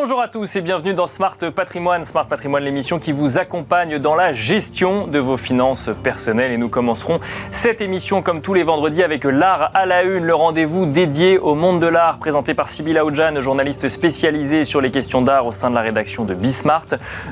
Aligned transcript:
Bonjour 0.00 0.20
à 0.20 0.28
tous 0.28 0.54
et 0.54 0.60
bienvenue 0.60 0.94
dans 0.94 1.08
Smart 1.08 1.36
Patrimoine. 1.36 2.04
Smart 2.04 2.24
Patrimoine, 2.24 2.62
l'émission 2.62 3.00
qui 3.00 3.10
vous 3.10 3.36
accompagne 3.36 3.98
dans 3.98 4.14
la 4.14 4.32
gestion 4.32 5.08
de 5.08 5.18
vos 5.18 5.36
finances 5.36 5.90
personnelles. 6.04 6.52
Et 6.52 6.56
nous 6.56 6.68
commencerons 6.68 7.18
cette 7.50 7.80
émission 7.80 8.22
comme 8.22 8.40
tous 8.40 8.54
les 8.54 8.62
vendredis 8.62 9.02
avec 9.02 9.24
l'art 9.24 9.72
à 9.74 9.86
la 9.86 10.04
une, 10.04 10.24
le 10.24 10.36
rendez-vous 10.36 10.86
dédié 10.86 11.36
au 11.40 11.56
monde 11.56 11.80
de 11.80 11.88
l'art 11.88 12.18
présenté 12.18 12.54
par 12.54 12.68
Sybille 12.68 12.96
Aoudjan, 12.96 13.40
journaliste 13.40 13.88
spécialisée 13.88 14.62
sur 14.62 14.80
les 14.80 14.92
questions 14.92 15.20
d'art 15.20 15.46
au 15.46 15.52
sein 15.52 15.68
de 15.68 15.74
la 15.74 15.80
rédaction 15.80 16.24
de 16.24 16.32
Bismart. 16.32 16.86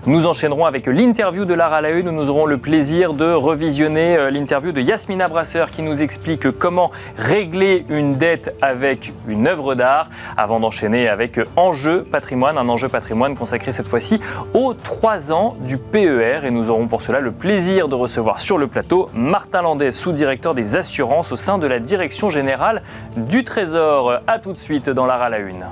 Nous 0.04 0.26
enchaînerons 0.26 0.66
avec 0.66 0.88
l'interview 0.88 1.44
de 1.44 1.54
l'art 1.54 1.72
à 1.72 1.80
la 1.80 1.90
une 1.90 2.08
où 2.08 2.12
nous 2.12 2.30
aurons 2.30 2.46
le 2.46 2.58
plaisir 2.58 3.14
de 3.14 3.32
revisionner 3.32 4.16
euh, 4.16 4.30
l'interview 4.30 4.72
de 4.72 4.80
Yasmina 4.80 5.28
Brasseur 5.28 5.70
qui 5.70 5.82
nous 5.82 6.02
explique 6.02 6.50
comment 6.50 6.90
régler 7.16 7.86
une 7.88 8.16
dette 8.16 8.56
avec 8.60 9.12
une 9.28 9.46
œuvre 9.46 9.76
d'art 9.76 10.08
avant 10.36 10.58
d'enchaîner 10.58 11.08
avec 11.08 11.38
Enjeu 11.54 12.02
Patrimoine 12.02 12.55
un 12.58 12.68
enjeu 12.68 12.88
patrimoine 12.88 13.36
consacré 13.36 13.72
cette 13.72 13.88
fois-ci 13.88 14.20
aux 14.54 14.74
3 14.74 15.32
ans 15.32 15.56
du 15.60 15.78
PER. 15.78 16.40
Et 16.44 16.50
nous 16.50 16.70
aurons 16.70 16.86
pour 16.86 17.02
cela 17.02 17.20
le 17.20 17.32
plaisir 17.32 17.88
de 17.88 17.94
recevoir 17.94 18.40
sur 18.40 18.58
le 18.58 18.66
plateau 18.66 19.10
Martin 19.14 19.62
Landais, 19.62 19.92
sous-directeur 19.92 20.54
des 20.54 20.76
assurances 20.76 21.32
au 21.32 21.36
sein 21.36 21.58
de 21.58 21.66
la 21.66 21.78
Direction 21.78 22.30
générale 22.30 22.82
du 23.16 23.44
Trésor. 23.44 24.20
A 24.26 24.38
tout 24.38 24.52
de 24.52 24.58
suite 24.58 24.90
dans 24.90 25.06
l'art 25.06 25.22
à 25.22 25.28
la 25.28 25.38
une. 25.38 25.66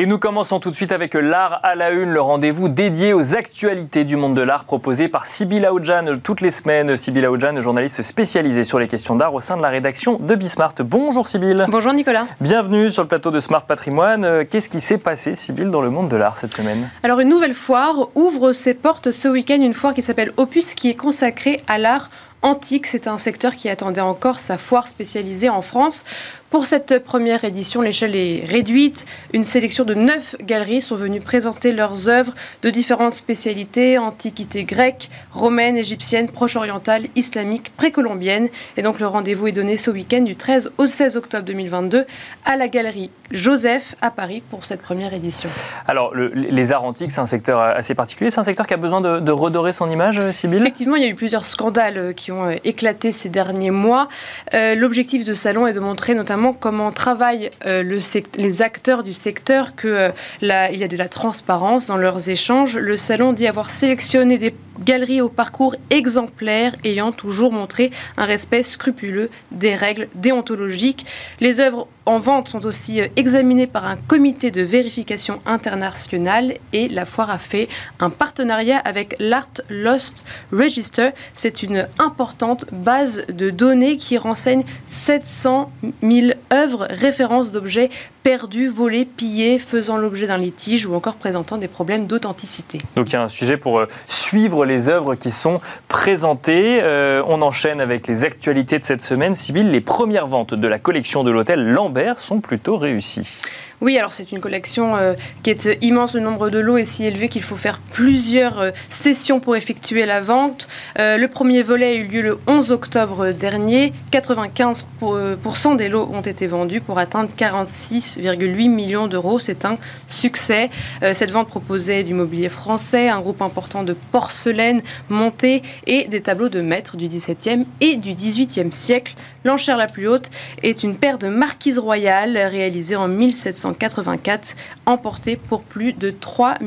Et 0.00 0.06
nous 0.06 0.20
commençons 0.20 0.60
tout 0.60 0.70
de 0.70 0.76
suite 0.76 0.92
avec 0.92 1.14
l'art 1.14 1.58
à 1.64 1.74
la 1.74 1.90
une, 1.90 2.10
le 2.10 2.20
rendez-vous 2.20 2.68
dédié 2.68 3.12
aux 3.12 3.34
actualités 3.34 4.04
du 4.04 4.14
monde 4.14 4.36
de 4.36 4.42
l'art 4.42 4.62
proposé 4.62 5.08
par 5.08 5.26
Sybille 5.26 5.66
Aoudjan 5.66 6.20
toutes 6.22 6.40
les 6.40 6.52
semaines. 6.52 6.96
Sybille 6.96 7.24
Aoudjan, 7.24 7.60
journaliste 7.60 8.02
spécialisée 8.02 8.62
sur 8.62 8.78
les 8.78 8.86
questions 8.86 9.16
d'art 9.16 9.34
au 9.34 9.40
sein 9.40 9.56
de 9.56 9.62
la 9.62 9.70
rédaction 9.70 10.16
de 10.20 10.36
Bismart. 10.36 10.74
Bonjour 10.84 11.26
Sybille. 11.26 11.64
Bonjour 11.66 11.92
Nicolas. 11.92 12.28
Bienvenue 12.40 12.92
sur 12.92 13.02
le 13.02 13.08
plateau 13.08 13.32
de 13.32 13.40
Smart 13.40 13.66
Patrimoine. 13.66 14.24
Euh, 14.24 14.44
qu'est-ce 14.48 14.70
qui 14.70 14.80
s'est 14.80 14.98
passé, 14.98 15.34
Sybille, 15.34 15.68
dans 15.68 15.82
le 15.82 15.90
monde 15.90 16.08
de 16.08 16.16
l'art 16.16 16.38
cette 16.38 16.54
semaine? 16.54 16.88
Alors 17.02 17.18
une 17.18 17.28
nouvelle 17.28 17.54
foire 17.54 18.06
ouvre 18.14 18.52
ses 18.52 18.74
portes 18.74 19.10
ce 19.10 19.26
week-end, 19.26 19.60
une 19.60 19.74
foire 19.74 19.94
qui 19.94 20.02
s'appelle 20.02 20.30
Opus 20.36 20.74
qui 20.74 20.90
est 20.90 20.94
consacrée 20.94 21.60
à 21.66 21.76
l'art 21.76 22.08
antique. 22.42 22.86
C'est 22.86 23.08
un 23.08 23.18
secteur 23.18 23.56
qui 23.56 23.68
attendait 23.68 24.00
encore 24.00 24.38
sa 24.38 24.58
foire 24.58 24.86
spécialisée 24.86 25.48
en 25.48 25.60
France. 25.60 26.04
Pour 26.50 26.64
cette 26.64 27.04
première 27.04 27.44
édition, 27.44 27.82
l'échelle 27.82 28.16
est 28.16 28.42
réduite. 28.42 29.04
Une 29.34 29.44
sélection 29.44 29.84
de 29.84 29.92
neuf 29.92 30.34
galeries 30.40 30.80
sont 30.80 30.96
venues 30.96 31.20
présenter 31.20 31.72
leurs 31.72 32.08
œuvres 32.08 32.32
de 32.62 32.70
différentes 32.70 33.12
spécialités, 33.12 33.98
antiquités 33.98 34.64
grecques, 34.64 35.10
romaines, 35.30 35.76
égyptiennes, 35.76 36.30
proche-orientales, 36.30 37.08
islamiques, 37.16 37.70
précolombiennes. 37.76 38.48
Et 38.78 38.82
donc 38.82 38.98
le 38.98 39.06
rendez-vous 39.06 39.48
est 39.48 39.52
donné 39.52 39.76
ce 39.76 39.90
week-end 39.90 40.22
du 40.22 40.36
13 40.36 40.72
au 40.78 40.86
16 40.86 41.18
octobre 41.18 41.44
2022 41.44 42.06
à 42.46 42.56
la 42.56 42.68
galerie 42.68 43.10
Joseph 43.30 43.94
à 44.00 44.10
Paris 44.10 44.42
pour 44.48 44.64
cette 44.64 44.80
première 44.80 45.12
édition. 45.12 45.50
Alors 45.86 46.14
les 46.14 46.72
arts 46.72 46.84
antiques, 46.84 47.12
c'est 47.12 47.20
un 47.20 47.26
secteur 47.26 47.60
assez 47.60 47.94
particulier. 47.94 48.30
C'est 48.30 48.40
un 48.40 48.44
secteur 48.44 48.66
qui 48.66 48.72
a 48.72 48.78
besoin 48.78 49.02
de, 49.02 49.32
redorer 49.32 49.74
son 49.74 49.90
image, 49.90 50.30
Sybille? 50.30 50.60
Effectivement, 50.60 50.96
il 50.96 51.02
y 51.02 51.06
a 51.06 51.10
eu 51.10 51.14
plusieurs 51.14 51.44
scandales 51.44 52.14
qui 52.14 52.32
ont 52.32 52.50
éclaté 52.64 53.12
ces 53.12 53.28
derniers 53.28 53.70
mois. 53.70 54.08
Euh, 54.54 54.74
l'objectif 54.74 55.24
de 55.24 55.34
salon 55.34 55.66
est 55.66 55.74
de 55.74 55.80
montrer 55.80 56.14
notamment 56.14 56.37
comment 56.58 56.92
travaillent 56.92 57.50
euh, 57.66 57.82
le 57.82 57.98
les 58.36 58.62
acteurs 58.62 59.04
du 59.04 59.12
secteur, 59.12 59.76
qu'il 59.76 59.90
euh, 59.90 60.10
y 60.40 60.84
a 60.84 60.88
de 60.88 60.96
la 60.96 61.08
transparence 61.08 61.86
dans 61.86 61.96
leurs 61.96 62.28
échanges. 62.28 62.76
Le 62.76 62.96
salon 62.96 63.32
dit 63.32 63.46
avoir 63.46 63.70
sélectionné 63.70 64.38
des 64.38 64.54
galeries 64.80 65.20
au 65.20 65.28
parcours 65.28 65.74
exemplaire 65.90 66.74
ayant 66.84 67.12
toujours 67.12 67.52
montré 67.52 67.90
un 68.16 68.24
respect 68.24 68.62
scrupuleux 68.62 69.30
des 69.50 69.74
règles 69.74 70.08
déontologiques. 70.14 71.04
Les 71.40 71.60
œuvres 71.60 71.88
en 72.06 72.18
vente 72.18 72.48
sont 72.48 72.64
aussi 72.64 73.00
euh, 73.00 73.08
examinées 73.16 73.66
par 73.66 73.86
un 73.86 73.96
comité 73.96 74.50
de 74.50 74.62
vérification 74.62 75.40
internationale 75.46 76.54
et 76.72 76.88
la 76.88 77.04
foire 77.04 77.30
a 77.30 77.38
fait 77.38 77.68
un 78.00 78.10
partenariat 78.10 78.78
avec 78.78 79.14
l'Art 79.18 79.60
Lost 79.68 80.24
Register. 80.52 81.10
C'est 81.34 81.62
une 81.62 81.86
importante 81.98 82.64
base 82.72 83.24
de 83.28 83.50
données 83.50 83.96
qui 83.96 84.16
renseigne 84.16 84.64
700 84.86 85.70
000 86.02 86.27
œuvres, 86.52 86.86
références 86.90 87.50
d'objets 87.50 87.90
perdus, 88.22 88.68
volés, 88.68 89.04
pillés, 89.04 89.58
faisant 89.58 89.96
l'objet 89.96 90.26
d'un 90.26 90.38
litige 90.38 90.86
ou 90.86 90.94
encore 90.94 91.14
présentant 91.14 91.58
des 91.58 91.68
problèmes 91.68 92.06
d'authenticité. 92.06 92.78
Donc 92.96 93.08
il 93.10 93.12
y 93.14 93.16
a 93.16 93.22
un 93.22 93.28
sujet 93.28 93.56
pour 93.56 93.78
euh, 93.78 93.86
suivre 94.06 94.64
les 94.64 94.88
œuvres 94.88 95.14
qui 95.14 95.30
sont 95.30 95.60
présentées. 95.88 96.80
Euh, 96.82 97.22
on 97.26 97.42
enchaîne 97.42 97.80
avec 97.80 98.06
les 98.06 98.24
actualités 98.24 98.78
de 98.78 98.84
cette 98.84 99.02
semaine. 99.02 99.34
Sybille, 99.34 99.70
les 99.70 99.80
premières 99.80 100.26
ventes 100.26 100.54
de 100.54 100.68
la 100.68 100.78
collection 100.78 101.24
de 101.24 101.30
l'hôtel 101.30 101.64
Lambert 101.64 102.20
sont 102.20 102.40
plutôt 102.40 102.76
réussies. 102.76 103.42
Oui, 103.80 103.96
alors 103.96 104.12
c'est 104.12 104.32
une 104.32 104.40
collection 104.40 104.96
euh, 104.96 105.14
qui 105.44 105.50
est 105.50 105.66
euh, 105.66 105.74
immense. 105.82 106.14
Le 106.14 106.20
nombre 106.20 106.50
de 106.50 106.58
lots 106.58 106.78
est 106.78 106.84
si 106.84 107.04
élevé 107.04 107.28
qu'il 107.28 107.44
faut 107.44 107.56
faire 107.56 107.78
plusieurs 107.92 108.60
euh, 108.60 108.70
sessions 108.90 109.38
pour 109.38 109.54
effectuer 109.54 110.04
la 110.04 110.20
vente. 110.20 110.66
le 110.96 111.26
premier 111.26 111.62
volet 111.62 111.86
a 111.86 111.94
eu 111.94 112.04
lieu 112.04 112.22
le 112.22 112.38
11 112.48 112.72
octobre 112.72 113.30
dernier. 113.30 113.92
95% 114.10 115.76
des 115.76 115.88
lots 115.88 116.08
ont 116.12 116.22
été 116.22 116.46
vendus 116.48 116.80
pour 116.80 116.98
atteindre 116.98 117.30
46,8 117.36 118.68
millions 118.68 119.06
d'euros. 119.06 119.38
C'est 119.38 119.64
un 119.64 119.78
succès. 120.08 120.70
cette 121.12 121.30
vente 121.30 121.48
proposait 121.48 122.02
du 122.02 122.14
mobilier 122.14 122.48
français, 122.48 123.08
un 123.08 123.20
groupe 123.20 123.42
important 123.42 123.84
de 123.84 123.94
porcelaine 124.12 124.82
montée 125.08 125.62
et 125.86 126.08
des 126.08 126.20
tableaux 126.20 126.48
de 126.48 126.60
maîtres 126.60 126.96
du 126.96 127.06
XVIIe 127.06 127.64
et 127.80 127.96
du 127.96 128.14
XVIIIe 128.14 128.72
siècle. 128.72 129.14
L'enchère 129.44 129.76
la 129.76 129.86
plus 129.86 130.08
haute 130.08 130.30
est 130.62 130.82
une 130.82 130.96
paire 130.96 131.18
de 131.18 131.28
marquises 131.28 131.78
royales 131.78 132.36
réalisée 132.36 132.96
en 132.96 133.08
1700 133.08 133.67
1984, 133.70 134.56
emporté 134.86 135.36
pour 135.36 135.62
plus 135.62 135.92
de 135.92 136.10
3 136.10 136.58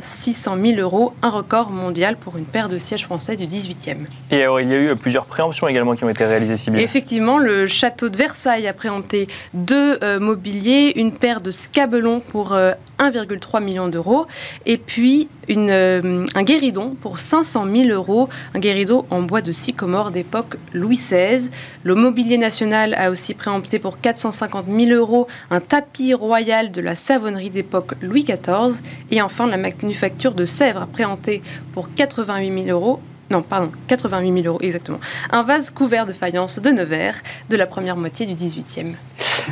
600 0.00 0.56
000 0.60 0.80
euros, 0.80 1.12
un 1.22 1.30
record 1.30 1.70
mondial 1.70 2.16
pour 2.16 2.36
une 2.36 2.44
paire 2.44 2.68
de 2.68 2.78
sièges 2.78 3.04
français 3.04 3.36
du 3.36 3.46
18e. 3.46 3.96
Et 4.30 4.42
alors, 4.42 4.60
il 4.60 4.68
y 4.68 4.74
a 4.74 4.80
eu 4.80 4.96
plusieurs 4.96 5.26
préemptions 5.26 5.68
également 5.68 5.94
qui 5.94 6.04
ont 6.04 6.08
été 6.08 6.24
réalisées, 6.24 6.56
Sybille. 6.56 6.82
Effectivement, 6.82 7.38
le 7.38 7.66
château 7.66 8.08
de 8.08 8.16
Versailles 8.16 8.66
a 8.66 8.72
préempté 8.72 9.26
deux 9.54 9.98
euh, 10.02 10.20
mobiliers, 10.20 10.92
une 10.96 11.12
paire 11.12 11.40
de 11.40 11.50
scabelons 11.50 12.20
pour 12.20 12.52
1,3 12.52 13.56
euh, 13.56 13.60
million 13.60 13.88
d'euros, 13.88 14.26
et 14.66 14.78
puis 14.78 15.28
une, 15.48 15.70
euh, 15.70 16.26
un 16.34 16.42
guéridon 16.42 16.94
pour 17.00 17.18
500 17.18 17.66
000 17.70 17.88
euros, 17.88 18.28
un 18.54 18.58
guéridon 18.58 19.06
en 19.10 19.22
bois 19.22 19.40
de 19.40 19.52
sycomore 19.52 20.10
d'époque 20.10 20.56
Louis 20.72 20.96
XVI. 20.96 21.50
Le 21.82 21.94
mobilier 21.94 22.38
national 22.38 22.94
a 22.94 23.10
aussi 23.10 23.34
préempté 23.34 23.78
pour 23.78 24.00
450 24.00 24.66
000 24.66 24.90
euros 24.90 25.26
un 25.50 25.60
tapis 25.60 26.14
royal 26.14 26.37
de 26.38 26.80
la 26.80 26.94
savonnerie 26.94 27.50
d'époque 27.50 27.94
Louis 28.00 28.22
XIV. 28.22 28.80
Et 29.10 29.20
enfin, 29.20 29.48
la 29.48 29.56
manufacture 29.56 30.34
de 30.34 30.46
Sèvres 30.46 30.82
a 30.82 30.86
préempté 30.86 31.42
pour 31.72 31.92
88 31.92 32.64
000 32.66 32.78
euros 32.78 33.00
non, 33.30 33.42
pardon, 33.42 33.70
88 33.88 34.42
000 34.42 34.46
euros 34.46 34.58
exactement. 34.62 34.98
Un 35.30 35.42
vase 35.42 35.68
couvert 35.68 36.06
de 36.06 36.14
faïence 36.14 36.60
de 36.60 36.70
Nevers 36.70 37.16
de 37.50 37.56
la 37.56 37.66
première 37.66 37.94
moitié 37.94 38.24
du 38.24 38.32
18e. 38.32 38.94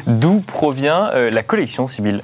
D'où 0.07 0.41
provient 0.41 1.11
euh, 1.13 1.31
la 1.31 1.43
collection, 1.43 1.87
Sibylle? 1.87 2.23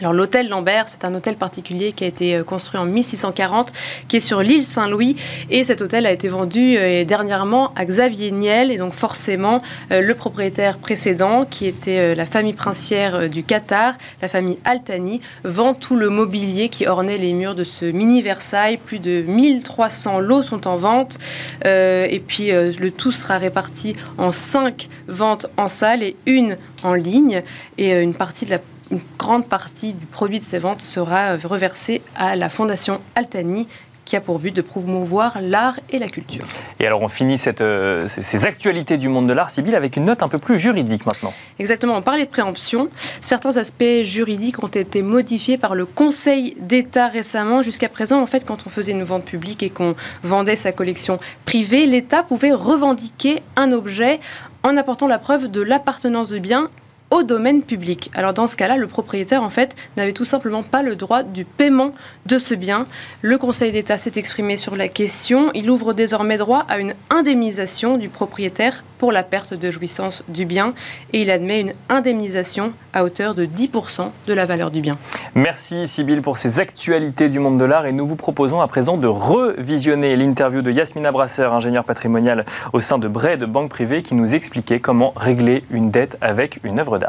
Alors 0.00 0.12
l'hôtel 0.12 0.48
Lambert, 0.48 0.88
c'est 0.88 1.04
un 1.04 1.14
hôtel 1.14 1.36
particulier 1.36 1.92
qui 1.92 2.02
a 2.02 2.08
été 2.08 2.34
euh, 2.34 2.42
construit 2.42 2.80
en 2.80 2.84
1640, 2.84 3.72
qui 4.08 4.16
est 4.16 4.20
sur 4.20 4.42
l'île 4.42 4.64
Saint-Louis, 4.64 5.14
et 5.50 5.62
cet 5.62 5.82
hôtel 5.82 6.04
a 6.06 6.10
été 6.10 6.26
vendu 6.26 6.76
euh, 6.76 7.04
dernièrement 7.04 7.72
à 7.76 7.84
Xavier 7.84 8.32
Niel, 8.32 8.72
et 8.72 8.76
donc 8.76 8.92
forcément 8.92 9.62
euh, 9.92 10.00
le 10.00 10.14
propriétaire 10.14 10.78
précédent, 10.78 11.46
qui 11.48 11.66
était 11.66 12.14
la 12.16 12.26
famille 12.26 12.54
princière 12.54 13.28
du 13.28 13.44
Qatar, 13.44 13.94
la 14.20 14.28
famille 14.28 14.58
Altani, 14.64 15.20
vend 15.44 15.74
tout 15.74 15.94
le 15.94 16.10
mobilier 16.10 16.68
qui 16.68 16.88
ornait 16.88 17.18
les 17.18 17.32
murs 17.32 17.54
de 17.54 17.64
ce 17.64 17.84
mini 17.84 18.20
Versailles. 18.20 18.78
Plus 18.78 18.98
de 18.98 19.22
1300 19.22 20.18
lots 20.18 20.42
sont 20.42 20.66
en 20.66 20.76
vente, 20.76 21.18
et 21.64 22.22
puis 22.26 22.50
le 22.50 22.90
tout 22.90 23.12
sera 23.12 23.38
réparti 23.38 23.94
en 24.18 24.32
cinq 24.32 24.88
ventes 25.08 25.46
en 25.56 25.68
salle 25.68 26.02
et 26.02 26.16
une 26.26 26.56
en 26.82 26.94
ligne, 26.94 27.42
et 27.78 27.92
une 27.92 28.14
partie 28.14 28.44
de 28.44 28.50
la 28.50 28.58
une 28.90 29.00
grande 29.18 29.46
partie 29.46 29.94
du 29.94 30.06
produit 30.06 30.38
de 30.38 30.44
ces 30.44 30.58
ventes 30.58 30.82
sera 30.82 31.36
reversée 31.36 32.02
à 32.16 32.36
la 32.36 32.48
Fondation 32.48 33.00
Altani 33.14 33.66
qui 34.04 34.16
a 34.16 34.20
pour 34.20 34.38
but 34.38 34.54
de 34.54 34.60
promouvoir 34.60 35.38
l'art 35.40 35.80
et 35.90 35.98
la 35.98 36.08
culture. 36.08 36.44
Et 36.78 36.86
alors 36.86 37.02
on 37.02 37.08
finit 37.08 37.38
cette, 37.38 37.60
euh, 37.60 38.06
ces 38.08 38.44
actualités 38.44 38.96
du 38.96 39.08
monde 39.08 39.26
de 39.26 39.32
l'art, 39.32 39.50
Sybille, 39.50 39.74
avec 39.74 39.96
une 39.96 40.04
note 40.04 40.22
un 40.22 40.28
peu 40.28 40.38
plus 40.38 40.58
juridique 40.58 41.06
maintenant. 41.06 41.32
Exactement, 41.58 41.96
on 41.96 42.02
parlait 42.02 42.26
de 42.26 42.30
préemption. 42.30 42.88
Certains 43.22 43.56
aspects 43.56 44.02
juridiques 44.02 44.62
ont 44.62 44.68
été 44.68 45.02
modifiés 45.02 45.58
par 45.58 45.74
le 45.74 45.86
Conseil 45.86 46.56
d'État 46.60 47.08
récemment. 47.08 47.62
Jusqu'à 47.62 47.88
présent, 47.88 48.20
en 48.20 48.26
fait, 48.26 48.44
quand 48.44 48.66
on 48.66 48.70
faisait 48.70 48.92
une 48.92 49.04
vente 49.04 49.24
publique 49.24 49.62
et 49.62 49.70
qu'on 49.70 49.94
vendait 50.22 50.56
sa 50.56 50.72
collection 50.72 51.18
privée, 51.46 51.86
l'État 51.86 52.22
pouvait 52.22 52.52
revendiquer 52.52 53.42
un 53.56 53.72
objet 53.72 54.20
en 54.62 54.76
apportant 54.76 55.06
la 55.06 55.18
preuve 55.18 55.50
de 55.50 55.60
l'appartenance 55.60 56.28
de 56.28 56.38
bien 56.38 56.68
au 57.14 57.22
domaine 57.22 57.62
public. 57.62 58.10
Alors 58.14 58.34
dans 58.34 58.48
ce 58.48 58.56
cas-là, 58.56 58.76
le 58.76 58.88
propriétaire 58.88 59.44
en 59.44 59.48
fait 59.48 59.76
n'avait 59.96 60.12
tout 60.12 60.24
simplement 60.24 60.64
pas 60.64 60.82
le 60.82 60.96
droit 60.96 61.22
du 61.22 61.44
paiement 61.44 61.92
de 62.26 62.38
ce 62.38 62.54
bien. 62.54 62.86
Le 63.22 63.38
Conseil 63.38 63.70
d'État 63.70 63.98
s'est 63.98 64.12
exprimé 64.16 64.56
sur 64.56 64.74
la 64.74 64.88
question. 64.88 65.52
Il 65.54 65.70
ouvre 65.70 65.92
désormais 65.92 66.38
droit 66.38 66.66
à 66.68 66.78
une 66.78 66.94
indemnisation 67.10 67.98
du 67.98 68.08
propriétaire 68.08 68.82
pour 68.98 69.12
la 69.12 69.22
perte 69.22 69.54
de 69.54 69.70
jouissance 69.70 70.24
du 70.28 70.44
bien 70.44 70.72
et 71.12 71.20
il 71.22 71.30
admet 71.30 71.60
une 71.60 71.72
indemnisation 71.88 72.72
à 72.92 73.04
hauteur 73.04 73.34
de 73.34 73.46
10% 73.46 74.10
de 74.26 74.32
la 74.32 74.46
valeur 74.46 74.70
du 74.70 74.80
bien. 74.80 74.98
Merci 75.34 75.86
Sybille 75.86 76.20
pour 76.20 76.36
ces 76.36 76.58
actualités 76.58 77.28
du 77.28 77.38
monde 77.38 77.58
de 77.58 77.64
l'art 77.64 77.86
et 77.86 77.92
nous 77.92 78.06
vous 78.06 78.16
proposons 78.16 78.60
à 78.60 78.66
présent 78.66 78.96
de 78.96 79.06
revisionner 79.06 80.16
l'interview 80.16 80.62
de 80.62 80.70
Yasmina 80.72 81.12
Brasseur, 81.12 81.52
ingénieure 81.54 81.84
patrimoniale 81.84 82.44
au 82.72 82.80
sein 82.80 82.98
de 82.98 83.06
de 83.06 83.46
Banque 83.46 83.70
Privée, 83.70 84.02
qui 84.02 84.14
nous 84.14 84.34
expliquait 84.34 84.80
comment 84.80 85.12
régler 85.16 85.64
une 85.70 85.90
dette 85.90 86.16
avec 86.20 86.58
une 86.64 86.80
œuvre 86.80 86.98
d'art. 86.98 87.03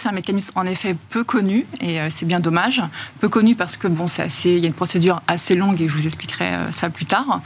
C'est 0.00 0.10
un 0.10 0.12
mécanisme 0.12 0.52
en 0.54 0.64
effet 0.64 0.96
peu 1.10 1.24
connu 1.24 1.66
et 1.80 2.00
euh, 2.00 2.06
c'est 2.08 2.24
bien 2.24 2.38
dommage. 2.38 2.80
Peu 3.18 3.28
connu 3.28 3.56
parce 3.56 3.76
que 3.76 3.88
bon, 3.88 4.06
c'est 4.06 4.22
assez, 4.22 4.50
il 4.50 4.60
y 4.60 4.64
a 4.64 4.68
une 4.68 4.72
procédure 4.72 5.22
assez 5.26 5.56
longue 5.56 5.80
et 5.80 5.88
je 5.88 5.92
vous 5.92 6.06
expliquerai 6.06 6.44
euh, 6.44 6.70
ça 6.70 6.88
plus 6.88 7.04
tard. 7.04 7.40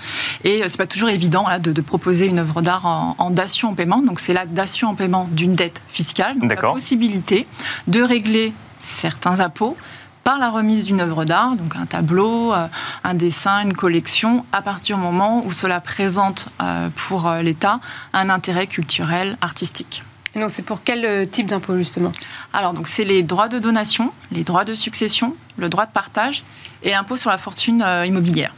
Et 0.44 0.62
euh, 0.62 0.66
c'est 0.68 0.76
pas 0.76 0.86
toujours 0.86 1.08
évident 1.08 1.46
de, 1.58 1.80
proposer 1.80 2.26
une 2.26 2.38
œuvre 2.38 2.60
d'art 2.60 2.84
en, 2.84 3.14
en, 3.16 3.30
dation 3.30 3.70
en 3.70 3.74
paiement. 3.74 4.02
Donc 4.02 4.20
c'est 4.20 4.34
la 4.34 4.44
dation 4.44 4.90
en 4.90 4.94
paiement 4.94 5.30
d'une 5.32 5.54
dette 5.54 5.80
fiscale. 5.88 6.38
Donc 6.38 6.54
la 6.54 6.60
possibilité 6.60 7.46
de 7.86 8.02
régler 8.02 8.52
certains 8.78 9.40
impôts 9.40 9.78
par 10.22 10.38
la 10.38 10.50
remise 10.50 10.84
d'une 10.84 11.00
œuvre 11.00 11.24
d'art, 11.24 11.56
donc 11.56 11.74
un 11.74 11.86
tableau, 11.86 12.52
un 12.52 13.14
dessin, 13.14 13.62
une 13.62 13.72
collection, 13.72 14.44
à 14.52 14.60
partir 14.60 14.96
du 14.96 15.02
moment 15.02 15.42
où 15.44 15.50
cela 15.50 15.80
présente 15.80 16.48
pour 16.94 17.28
l'État 17.42 17.80
un 18.12 18.28
intérêt 18.28 18.68
culturel, 18.68 19.36
artistique. 19.40 20.04
Et 20.34 20.40
donc 20.40 20.50
c'est 20.50 20.62
pour 20.62 20.82
quel 20.82 21.04
euh, 21.04 21.24
type 21.24 21.46
d'impôt 21.46 21.76
justement? 21.76 22.12
Alors 22.52 22.72
donc 22.72 22.88
c'est 22.88 23.04
les 23.04 23.22
droits 23.22 23.48
de 23.48 23.58
donation, 23.58 24.12
les 24.30 24.44
droits 24.44 24.64
de 24.64 24.74
succession, 24.74 25.36
le 25.56 25.68
droit 25.68 25.86
de 25.86 25.92
partage 25.92 26.42
et 26.82 26.90
l'impôt 26.90 27.16
sur 27.16 27.30
la 27.30 27.38
fortune 27.38 27.82
euh, 27.82 28.06
immobilière. 28.06 28.54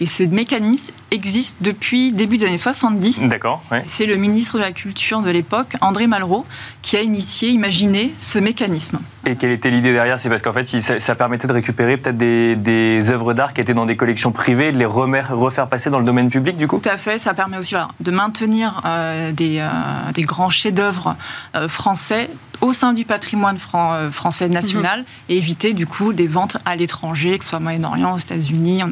Et 0.00 0.06
ce 0.06 0.22
mécanisme 0.22 0.92
existe 1.10 1.56
depuis 1.60 2.12
début 2.12 2.36
des 2.36 2.46
années 2.46 2.58
70. 2.58 3.24
D'accord. 3.24 3.62
C'est 3.84 4.04
le 4.04 4.16
ministre 4.16 4.58
de 4.58 4.62
la 4.62 4.72
Culture 4.72 5.22
de 5.22 5.30
l'époque, 5.30 5.76
André 5.80 6.06
Malraux, 6.06 6.44
qui 6.82 6.96
a 6.96 7.02
initié, 7.02 7.48
imaginé 7.50 8.14
ce 8.18 8.38
mécanisme. 8.38 8.98
Et 9.28 9.36
quelle 9.36 9.50
était 9.50 9.68
l'idée 9.68 9.92
derrière? 9.92 10.18
C'est 10.18 10.30
parce 10.30 10.40
qu'en 10.40 10.54
fait, 10.54 10.64
ça, 10.64 11.14
permettait 11.14 11.46
de 11.46 11.52
récupérer 11.52 11.98
peut-être 11.98 12.16
des, 12.16 13.10
œuvres 13.10 13.34
d'art 13.34 13.52
qui 13.52 13.60
étaient 13.60 13.74
dans 13.74 13.84
des 13.84 13.96
collections 13.96 14.32
privées, 14.32 14.72
de 14.72 14.78
les 14.78 14.86
refaire 14.86 15.68
passer 15.68 15.90
dans 15.90 15.98
le 15.98 16.06
domaine 16.06 16.30
public, 16.30 16.56
du 16.56 16.66
coup? 16.66 16.78
Tout 16.78 16.88
à 16.88 16.96
fait. 16.96 17.18
Ça 17.18 17.34
permet 17.34 17.58
aussi 17.58 17.74
de 18.00 18.10
maintenir 18.10 18.80
euh, 18.86 19.30
des, 19.32 19.58
euh, 19.58 20.12
des, 20.14 20.22
grands 20.22 20.48
chefs-d'œuvre 20.48 21.14
euh, 21.54 21.68
français 21.68 22.30
au 22.62 22.72
sein 22.72 22.94
du 22.94 23.04
patrimoine 23.04 23.58
français 23.58 24.48
national 24.48 25.00
mhm. 25.00 25.06
et 25.28 25.36
éviter 25.36 25.74
du 25.74 25.86
coup 25.86 26.12
des 26.12 26.26
ventes 26.26 26.56
à 26.64 26.74
l'étranger, 26.74 27.38
que 27.38 27.44
ce 27.44 27.50
soit 27.50 27.58
au 27.58 27.62
Moyen-Orient, 27.62 28.14
aux 28.14 28.18
États-Unis, 28.18 28.82
en, 28.82 28.90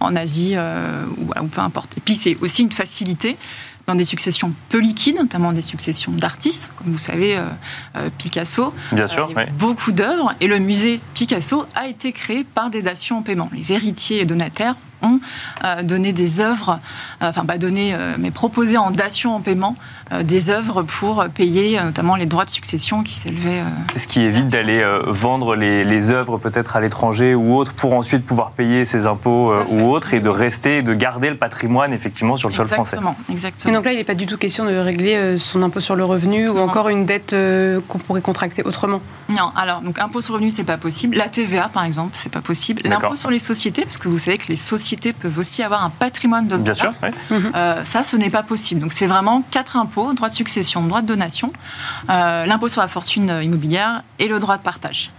en, 0.00 0.16
Asie 0.16 0.56
ou, 1.16 1.30
ou 1.40 1.46
peu 1.46 1.60
importe. 1.62 1.96
Et 1.96 2.00
puis 2.00 2.14
c'est 2.14 2.36
aussi 2.42 2.62
une 2.62 2.72
facilité 2.72 3.38
dans 3.86 3.94
des 3.94 4.04
successions 4.04 4.52
peu 4.68 4.78
liquides, 4.78 5.16
notamment 5.16 5.52
des 5.52 5.62
successions 5.62 6.12
d'artistes, 6.12 6.70
comme 6.76 6.92
vous 6.92 6.98
savez, 6.98 7.36
euh, 7.36 7.44
euh, 7.96 8.10
Picasso. 8.18 8.72
Bien 8.92 9.06
sûr, 9.06 9.30
euh, 9.36 9.44
beaucoup 9.58 9.92
d'œuvres, 9.92 10.34
et 10.40 10.46
le 10.46 10.58
musée 10.58 11.00
Picasso 11.14 11.66
a 11.74 11.86
été 11.86 12.12
créé 12.12 12.44
par 12.44 12.70
des 12.70 12.82
dations 12.82 13.18
en 13.18 13.22
paiement. 13.22 13.48
Les 13.52 13.72
héritiers 13.72 14.20
et 14.20 14.24
donataires 14.24 14.76
ont 15.02 15.20
donné 15.82 16.12
des 16.12 16.40
œuvres, 16.40 16.80
enfin 17.20 17.44
pas 17.44 17.58
donné, 17.58 17.96
mais 18.18 18.30
proposé 18.30 18.76
en 18.76 18.90
dation 18.90 19.34
en 19.34 19.40
paiement 19.40 19.76
euh, 20.12 20.22
des 20.22 20.50
œuvres 20.50 20.82
pour 20.82 21.24
payer 21.34 21.80
euh, 21.80 21.84
notamment 21.84 22.14
les 22.14 22.26
droits 22.26 22.44
de 22.44 22.50
succession 22.50 23.02
qui 23.02 23.14
s'élevaient. 23.14 23.58
Euh, 23.58 23.96
Ce 23.96 24.06
qui 24.06 24.20
évite 24.20 24.46
d'aller 24.46 24.84
vendre 25.06 25.56
les, 25.56 25.84
les 25.84 26.10
œuvres 26.10 26.38
peut-être 26.38 26.76
à 26.76 26.80
l'étranger 26.80 27.34
ou 27.34 27.56
autre 27.56 27.72
pour 27.72 27.92
ensuite 27.92 28.24
pouvoir 28.24 28.52
payer 28.52 28.84
ses 28.84 29.06
impôts 29.06 29.52
ou 29.68 29.90
autres 29.90 30.14
et 30.14 30.20
de 30.20 30.28
rester, 30.28 30.82
de 30.82 30.94
garder 30.94 31.28
le 31.28 31.36
patrimoine 31.36 31.92
effectivement 31.92 32.36
sur 32.36 32.48
le 32.48 32.54
sol 32.54 32.68
français. 32.68 32.98
Exactement. 33.30 33.72
Et 33.72 33.74
donc 33.74 33.84
là, 33.84 33.92
il 33.92 33.96
n'est 33.96 34.04
pas 34.04 34.14
du 34.14 34.26
tout 34.26 34.36
question 34.36 34.64
de 34.64 34.76
régler 34.76 35.38
son 35.38 35.62
impôt 35.62 35.80
sur 35.80 35.96
le 35.96 36.04
revenu 36.04 36.48
ou 36.48 36.58
encore 36.58 36.88
une 36.88 37.04
dette 37.04 37.34
qu'on 37.88 37.98
pourrait 37.98 38.20
contracter 38.20 38.62
autrement. 38.62 39.00
Non, 39.28 39.50
alors 39.56 39.80
donc 39.80 39.98
impôt 39.98 40.20
sur 40.20 40.34
le 40.34 40.36
revenu, 40.36 40.50
c'est 40.50 40.64
pas 40.64 40.76
possible. 40.76 41.16
La 41.16 41.28
TVA, 41.28 41.68
par 41.68 41.84
exemple, 41.84 42.12
c'est 42.14 42.32
pas 42.32 42.40
possible. 42.40 42.82
L'impôt 42.84 43.16
sur 43.16 43.30
les 43.30 43.40
sociétés, 43.40 43.82
parce 43.82 43.98
que 43.98 44.08
vous 44.08 44.18
savez 44.18 44.38
que 44.38 44.48
les 44.48 44.56
sociétés 44.56 44.86
peuvent 44.96 45.38
aussi 45.38 45.62
avoir 45.62 45.84
un 45.84 45.90
patrimoine 45.90 46.46
de 46.48 46.56
Bien 46.56 46.74
sûr. 46.74 46.92
ça, 47.84 48.02
ce 48.02 48.16
n'est 48.16 48.30
pas 48.30 48.42
possible. 48.42 48.80
Donc 48.80 48.92
c'est 48.92 49.06
vraiment 49.06 49.42
quatre 49.50 49.76
impôts 49.76 50.12
droit 50.14 50.28
de 50.28 50.34
succession, 50.34 50.82
droit 50.82 51.02
de 51.02 51.06
donation, 51.06 51.52
euh, 52.10 52.46
l'impôt 52.46 52.68
sur 52.68 52.80
la 52.80 52.88
fortune 52.88 53.40
immobilière 53.42 54.02
et 54.18 54.28
le 54.28 54.38
droit 54.38 54.56
de 54.56 54.62
partage. 54.62 55.10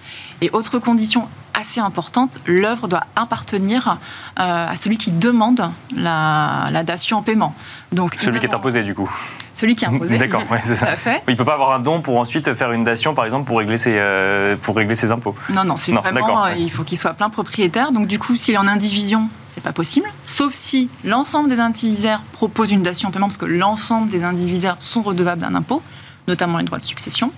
Et 0.42 0.50
autre 0.52 0.80
condition 0.80 1.28
assez 1.54 1.80
importante, 1.80 2.40
l'œuvre 2.46 2.88
doit 2.88 3.04
appartenir 3.16 3.98
euh, 4.40 4.68
à 4.68 4.76
celui 4.76 4.98
qui 4.98 5.12
demande 5.12 5.72
la, 5.96 6.70
dation 6.84 7.18
en 7.18 7.22
paiement. 7.24 7.56
Donc, 7.92 8.16
celui 8.20 8.40
qui 8.40 8.46
est 8.46 8.54
imposé 8.54 8.84
du 8.84 8.94
coup 8.94 9.10
celui 9.54 9.74
qui 9.74 9.86
est 9.86 9.88
imposé. 9.88 10.18
D'accord, 10.20 10.44
c'est 10.64 10.76
ça. 10.76 10.90
Il 11.28 11.32
ne 11.32 11.36
peut 11.36 11.44
pas 11.44 11.56
avoir 11.56 11.72
un 11.72 11.80
don 11.80 12.00
pour 12.02 12.20
ensuite 12.20 12.54
faire 12.54 12.72
une 12.74 12.84
dation, 12.84 13.16
par 13.16 13.26
exemple, 13.26 13.48
pour 13.48 13.58
régler 13.58 13.80
ses, 13.80 13.96
euh, 13.98 14.56
pour 14.56 14.76
régler 14.76 14.94
ses 14.94 15.10
impôts. 15.10 15.36
Non, 15.50 15.64
non, 15.64 15.78
c'est 15.78 15.94
vraiment, 15.94 16.46
il 16.46 16.70
faut 16.70 16.84
qu'il 16.84 16.96
soit 16.96 17.16
plein 17.16 17.32
propriétaire. 17.32 17.92
Donc 17.92 18.06
du 18.06 18.20
coup, 18.20 18.36
s'il 18.36 18.54
est 18.54 18.60
en 18.60 18.68
indivision, 18.68 19.30
c'est 19.58 19.64
pas 19.64 19.74
possible, 19.74 20.08
sauf 20.24 20.54
si 20.54 20.88
l'ensemble 21.04 21.50
des 21.50 21.60
indivisaires 21.60 22.22
proposent 22.32 22.70
une 22.70 22.84
dation 22.84 23.10
en 23.10 23.12
paiement, 23.12 23.26
parce 23.26 23.38
que 23.38 23.48
l'ensemble 23.48 24.08
des 24.08 24.24
indivisaires 24.24 24.76
sont 24.80 25.02
redevables 25.02 25.42
d'un 25.42 25.56
impôt 25.56 25.82
notamment 26.28 26.58
les 26.58 26.66
droits 26.66 26.78
de 26.78 26.84
succession. 26.84 27.32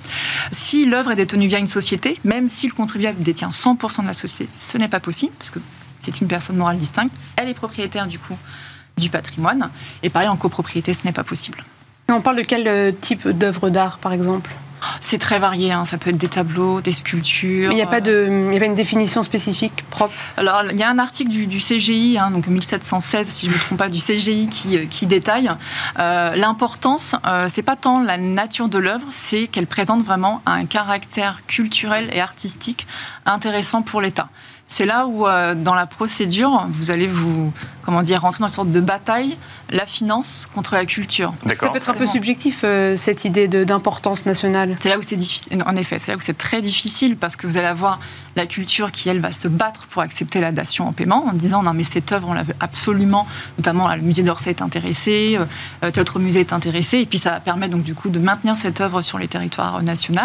Si 0.51 0.85
l'œuvre 0.85 1.11
est 1.11 1.15
détenue 1.15 1.47
via 1.47 1.59
une 1.59 1.67
société, 1.67 2.19
même 2.23 2.47
si 2.47 2.67
le 2.67 2.73
contribuable 2.73 3.21
détient 3.21 3.49
100% 3.49 4.01
de 4.01 4.07
la 4.07 4.13
société, 4.13 4.49
ce 4.51 4.79
n'est 4.79 4.87
pas 4.87 4.99
possible, 4.99 5.31
parce 5.37 5.51
que 5.51 5.59
c'est 5.99 6.19
une 6.19 6.27
personne 6.27 6.57
morale 6.57 6.77
distincte, 6.77 7.13
elle 7.35 7.47
est 7.47 7.53
propriétaire 7.53 8.07
du 8.07 8.17
coup 8.17 8.35
du 8.97 9.09
patrimoine, 9.09 9.69
et 10.01 10.09
pareil 10.09 10.27
en 10.27 10.35
copropriété, 10.35 10.93
ce 10.93 11.05
n'est 11.05 11.13
pas 11.13 11.23
possible. 11.23 11.63
On 12.09 12.19
parle 12.19 12.37
de 12.37 12.41
quel 12.41 12.67
euh, 12.67 12.91
type 12.91 13.29
d'œuvre 13.29 13.69
d'art, 13.69 13.99
par 13.99 14.11
exemple? 14.11 14.51
C'est 15.01 15.17
très 15.17 15.39
varié, 15.39 15.71
hein. 15.71 15.85
ça 15.85 15.97
peut 15.97 16.09
être 16.09 16.17
des 16.17 16.27
tableaux, 16.27 16.81
des 16.81 16.91
sculptures. 16.91 17.71
Il 17.71 17.75
n'y 17.75 17.81
a, 17.81 17.87
pas 17.87 18.01
de, 18.01 18.51
a 18.53 18.59
pas 18.59 18.65
une 18.65 18.75
définition 18.75 19.23
spécifique 19.23 19.83
propre? 19.89 20.13
Alors, 20.37 20.63
il 20.71 20.79
y 20.79 20.83
a 20.83 20.89
un 20.89 20.99
article 20.99 21.29
du, 21.29 21.59
CGI, 21.59 22.17
hein, 22.19 22.31
donc 22.31 22.47
1716, 22.47 23.27
si 23.29 23.45
je 23.45 23.51
ne 23.51 23.55
me 23.55 23.59
trompe 23.59 23.77
pas, 23.77 23.89
du 23.89 23.99
CGI 23.99 24.47
qui, 24.49 24.77
euh, 24.77 24.85
qui 24.89 25.05
détaille. 25.05 25.51
Euh, 25.99 26.35
l'importance, 26.35 27.15
euh, 27.25 27.47
c'est 27.49 27.63
pas 27.63 27.75
tant 27.75 28.01
la 28.01 28.17
nature 28.17 28.69
de 28.69 28.77
l'œuvre, 28.77 29.05
c'est 29.09 29.47
qu'elle 29.47 29.67
présente 29.67 30.03
vraiment 30.03 30.41
un 30.45 30.65
caractère 30.65 31.41
culturel 31.47 32.09
et 32.13 32.21
artistique 32.21 32.87
intéressant 33.25 33.81
pour 33.81 34.01
l'État 34.01 34.29
c'est 34.69 34.85
là 34.85 35.07
où, 35.07 35.27
euh, 35.27 35.55
dans 35.55 35.73
la 35.73 35.87
procédure, 35.87 36.67
vous 36.69 36.91
allez 36.91 37.07
vous, 37.07 37.51
comment 37.89 38.03
dire, 38.03 38.21
rentrer 38.21 38.41
dans 38.41 38.47
une 38.47 38.53
sorte 38.53 38.71
de 38.71 38.81
bataille, 38.81 39.35
la 39.71 39.87
finance 39.87 40.47
contre 40.53 40.75
la 40.75 40.85
culture. 40.85 41.33
Ça 41.55 41.69
peut 41.69 41.77
être 41.77 41.89
un 41.89 41.95
peu 41.95 42.05
subjectif, 42.05 42.59
euh, 42.63 42.95
cette 42.97 43.25
idée 43.25 43.47
d'importance 43.47 44.27
nationale. 44.27 44.75
C'est 44.79 44.89
là 44.89 44.99
où 44.99 45.01
c'est 45.01 45.15
difficile, 45.15 45.63
en 45.65 45.75
effet, 45.75 45.97
c'est 45.97 46.11
là 46.11 46.17
où 46.17 46.21
c'est 46.21 46.37
très 46.37 46.61
difficile 46.61 47.17
parce 47.17 47.35
que 47.35 47.47
vous 47.47 47.57
allez 47.57 47.65
avoir 47.65 47.99
la 48.35 48.45
culture 48.45 48.91
qui, 48.91 49.09
elle, 49.09 49.19
va 49.19 49.31
se 49.31 49.47
battre 49.47 49.87
pour 49.87 50.03
accepter 50.03 50.39
la 50.39 50.51
dation 50.51 50.87
en 50.87 50.93
paiement 50.93 51.25
en 51.25 51.33
disant 51.33 51.63
non, 51.63 51.73
mais 51.73 51.83
cette 51.83 52.11
œuvre, 52.11 52.29
on 52.29 52.33
la 52.33 52.43
veut 52.43 52.53
absolument, 52.59 53.25
notamment 53.57 53.93
le 53.95 54.01
musée 54.01 54.21
d'Orsay 54.21 54.51
est 54.51 54.61
intéressé, 54.61 55.39
euh, 55.83 55.91
tel 55.91 56.01
autre 56.01 56.19
musée 56.19 56.41
est 56.41 56.53
intéressé, 56.53 56.99
et 56.99 57.05
puis 57.07 57.17
ça 57.17 57.39
permet 57.39 57.69
donc 57.69 57.81
du 57.81 57.95
coup 57.95 58.09
de 58.09 58.19
maintenir 58.19 58.55
cette 58.55 58.81
œuvre 58.81 59.01
sur 59.01 59.17
les 59.17 59.27
territoires 59.27 59.81
nationaux. 59.81 60.19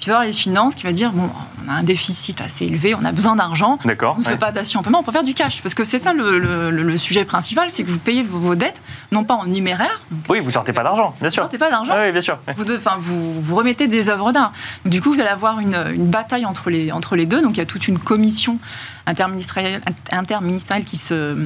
Puis 0.00 0.10
avoir 0.10 0.24
les 0.24 0.32
finances 0.32 0.74
qui 0.74 0.82
va 0.82 0.92
dire 0.92 1.12
bon, 1.12 1.30
on 1.64 1.70
a 1.70 1.74
un 1.74 1.82
déficit 1.84 2.40
assez 2.40 2.64
élevé, 2.64 2.94
on 2.94 3.04
a 3.04 3.12
besoin 3.12 3.36
d'argent. 3.36 3.78
On 3.84 4.18
ne 4.18 4.24
fait 4.24 4.36
pas 4.36 4.50
dation 4.50 4.80
en 4.80 4.82
paiement, 4.82 5.00
on 5.00 5.02
peut 5.04 5.12
faire 5.12 5.22
du 5.22 5.34
cash. 5.34 5.62
Parce 5.62 5.74
que 5.74 5.84
c'est 5.84 5.98
ça 5.98 6.12
le, 6.12 6.96
sujet 7.04 7.24
principal, 7.24 7.70
c'est 7.70 7.84
que 7.84 7.90
vous 7.90 7.98
payez 7.98 8.22
vos, 8.22 8.54
dettes, 8.54 8.80
non 9.12 9.24
pas 9.24 9.34
en 9.34 9.46
numéraire. 9.46 10.02
Oui, 10.28 10.40
vous 10.40 10.50
sortez 10.50 10.72
pas 10.72 10.82
d'argent, 10.82 11.14
bien 11.20 11.30
sûr. 11.30 11.42
Vous 11.42 11.46
sortez 11.46 11.58
pas 11.58 11.70
d'argent. 11.70 11.94
Oui, 11.96 12.10
bien 12.10 12.20
sûr. 12.20 12.38
Vous, 12.56 12.64
vous, 12.98 13.42
vous, 13.42 13.54
remettez 13.54 13.86
des 13.86 14.10
œuvres 14.10 14.32
d'art. 14.32 14.52
Du 14.84 15.00
coup, 15.00 15.12
vous 15.12 15.20
allez 15.20 15.28
avoir 15.28 15.60
une, 15.60 15.74
bataille 15.96 16.46
entre 16.46 16.70
les, 16.70 16.92
entre 16.92 17.16
les 17.16 17.26
deux. 17.26 17.42
Donc, 17.42 17.52
il 17.52 17.58
y 17.58 17.62
a 17.62 17.66
toute 17.66 17.88
une 17.88 17.98
commission 17.98 18.58
interministérielle, 19.06 19.80
interministérielle 20.10 20.84
qui, 20.84 20.96
se, 20.96 21.36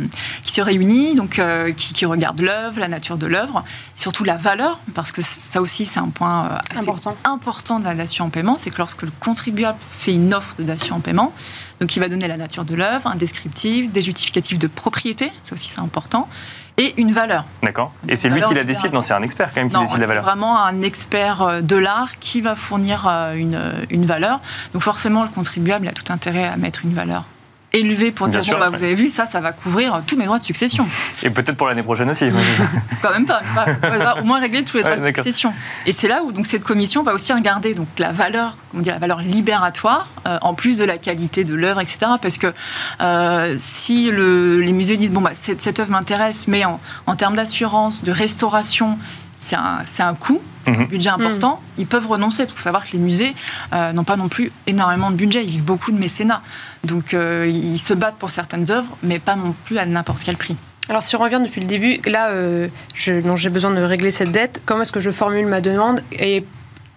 qui 0.42 0.52
se 0.52 0.60
réunit, 0.60 1.14
donc, 1.14 1.38
euh, 1.38 1.72
qui, 1.72 2.06
regarde 2.06 2.40
l'œuvre, 2.40 2.78
la 2.78 2.88
nature 2.88 3.18
de 3.18 3.26
l'œuvre, 3.26 3.64
surtout 3.96 4.24
la 4.24 4.36
valeur, 4.36 4.78
parce 4.94 5.12
que 5.12 5.22
ça 5.22 5.60
aussi, 5.60 5.84
c'est 5.84 6.00
un 6.00 6.08
point 6.08 6.46
euh, 6.46 6.78
important. 6.78 7.16
important 7.24 7.80
de 7.80 7.84
la 7.84 7.94
dation 7.94 8.26
en 8.26 8.30
paiement, 8.30 8.56
c'est 8.56 8.70
que 8.70 8.78
lorsque 8.78 9.02
le 9.02 9.12
contribuable 9.20 9.78
fait 9.98 10.14
une 10.14 10.32
offre 10.34 10.54
de 10.58 10.64
dation 10.64 10.96
en 10.96 11.00
paiement, 11.00 11.32
donc 11.80 11.94
il 11.96 12.00
va 12.00 12.08
donner 12.08 12.28
la 12.28 12.36
nature 12.36 12.64
de 12.64 12.74
l'œuvre, 12.74 13.08
un 13.08 13.16
descriptif, 13.16 13.90
des 13.90 14.02
justificatifs 14.02 14.58
de 14.58 14.66
propriété, 14.66 15.32
ça 15.42 15.54
aussi 15.54 15.70
c'est 15.70 15.80
important, 15.80 16.28
et 16.76 16.94
une 16.96 17.10
valeur. 17.10 17.44
D'accord. 17.64 17.92
Et 18.08 18.14
c'est 18.14 18.28
lui 18.28 18.40
qui 18.42 18.54
la 18.54 18.62
décide 18.62 18.92
Non, 18.92 19.02
c'est 19.02 19.14
un 19.14 19.22
expert 19.22 19.52
quand 19.52 19.60
même 19.60 19.70
qui 19.70 19.80
décide 19.80 19.98
la 19.98 20.06
valeur. 20.06 20.22
C'est 20.22 20.30
vraiment 20.30 20.64
un 20.64 20.80
expert 20.82 21.42
euh, 21.42 21.60
de 21.60 21.74
l'art 21.74 22.20
qui 22.20 22.40
va 22.40 22.54
fournir 22.54 23.08
une, 23.34 23.60
une 23.90 24.06
valeur. 24.06 24.40
Donc 24.74 24.82
forcément, 24.82 25.24
le 25.24 25.28
contribuable 25.28 25.88
a 25.88 25.92
tout 25.92 26.12
intérêt 26.12 26.44
à 26.44 26.56
mettre 26.56 26.84
une 26.84 26.94
valeur 26.94 27.24
élevé 27.72 28.12
pour 28.12 28.28
dire 28.28 28.40
bon, 28.40 28.58
bah, 28.58 28.70
vous 28.70 28.82
avez 28.82 28.94
vu, 28.94 29.10
ça, 29.10 29.26
ça 29.26 29.40
va 29.40 29.52
couvrir 29.52 30.02
tous 30.06 30.16
mes 30.16 30.24
droits 30.24 30.38
de 30.38 30.44
succession. 30.44 30.86
Et 31.22 31.30
peut-être 31.30 31.56
pour 31.56 31.68
l'année 31.68 31.82
prochaine 31.82 32.10
aussi. 32.10 32.26
Quand 33.02 33.12
même 33.12 33.26
pas. 33.26 33.42
On 33.82 34.20
au 34.20 34.24
moins 34.24 34.40
régler 34.40 34.64
tous 34.64 34.78
les 34.78 34.82
droits 34.82 34.96
de 34.96 35.04
succession. 35.04 35.52
Et 35.86 35.92
c'est 35.92 36.08
là 36.08 36.22
où 36.22 36.32
donc, 36.32 36.46
cette 36.46 36.64
commission 36.64 37.02
va 37.02 37.12
aussi 37.12 37.32
regarder 37.32 37.74
donc, 37.74 37.88
la 37.98 38.12
valeur, 38.12 38.56
comment 38.70 38.82
dire, 38.82 38.94
la 38.94 38.98
valeur 38.98 39.20
libératoire, 39.20 40.08
euh, 40.26 40.38
en 40.42 40.54
plus 40.54 40.78
de 40.78 40.84
la 40.84 40.98
qualité 40.98 41.44
de 41.44 41.54
l'œuvre, 41.54 41.80
etc. 41.80 41.98
Parce 42.20 42.38
que 42.38 42.52
euh, 43.00 43.54
si 43.58 44.10
le, 44.10 44.60
les 44.60 44.72
musées 44.72 44.96
disent 44.96 45.10
bon, 45.10 45.20
bah, 45.20 45.32
cette, 45.34 45.60
cette 45.60 45.78
œuvre 45.78 45.90
m'intéresse, 45.90 46.48
mais 46.48 46.64
en, 46.64 46.80
en 47.06 47.16
termes 47.16 47.36
d'assurance, 47.36 48.02
de 48.02 48.12
restauration, 48.12 48.98
c'est 49.38 49.56
un, 49.56 49.82
un 50.00 50.14
coût, 50.14 50.42
un 50.66 50.72
Mhm. 50.72 50.86
budget 50.86 51.10
important, 51.10 51.62
ils 51.78 51.86
peuvent 51.86 52.06
renoncer. 52.06 52.42
Parce 52.42 52.52
qu'il 52.52 52.58
faut 52.58 52.64
savoir 52.64 52.84
que 52.84 52.92
les 52.92 52.98
musées 52.98 53.34
euh, 53.72 53.92
n'ont 53.92 54.04
pas 54.04 54.16
non 54.16 54.28
plus 54.28 54.52
énormément 54.66 55.10
de 55.10 55.16
budget, 55.16 55.44
ils 55.44 55.50
vivent 55.50 55.64
beaucoup 55.64 55.92
de 55.92 55.98
mécénat. 55.98 56.42
Donc 56.84 57.14
euh, 57.14 57.50
ils 57.52 57.78
se 57.78 57.94
battent 57.94 58.16
pour 58.18 58.30
certaines 58.30 58.70
œuvres, 58.70 58.96
mais 59.02 59.18
pas 59.18 59.36
non 59.36 59.54
plus 59.64 59.78
à 59.78 59.86
n'importe 59.86 60.20
quel 60.24 60.36
prix. 60.36 60.56
Alors 60.90 61.02
si 61.02 61.16
on 61.16 61.18
revient 61.20 61.40
depuis 61.44 61.60
le 61.60 61.66
début, 61.66 62.00
là, 62.10 62.28
euh, 62.30 62.68
j'ai 62.94 63.20
besoin 63.50 63.70
de 63.70 63.80
régler 63.82 64.10
cette 64.10 64.32
dette. 64.32 64.60
Comment 64.66 64.82
est-ce 64.82 64.92
que 64.92 65.00
je 65.00 65.10
formule 65.10 65.46
ma 65.46 65.60
demande 65.60 66.02
et 66.12 66.44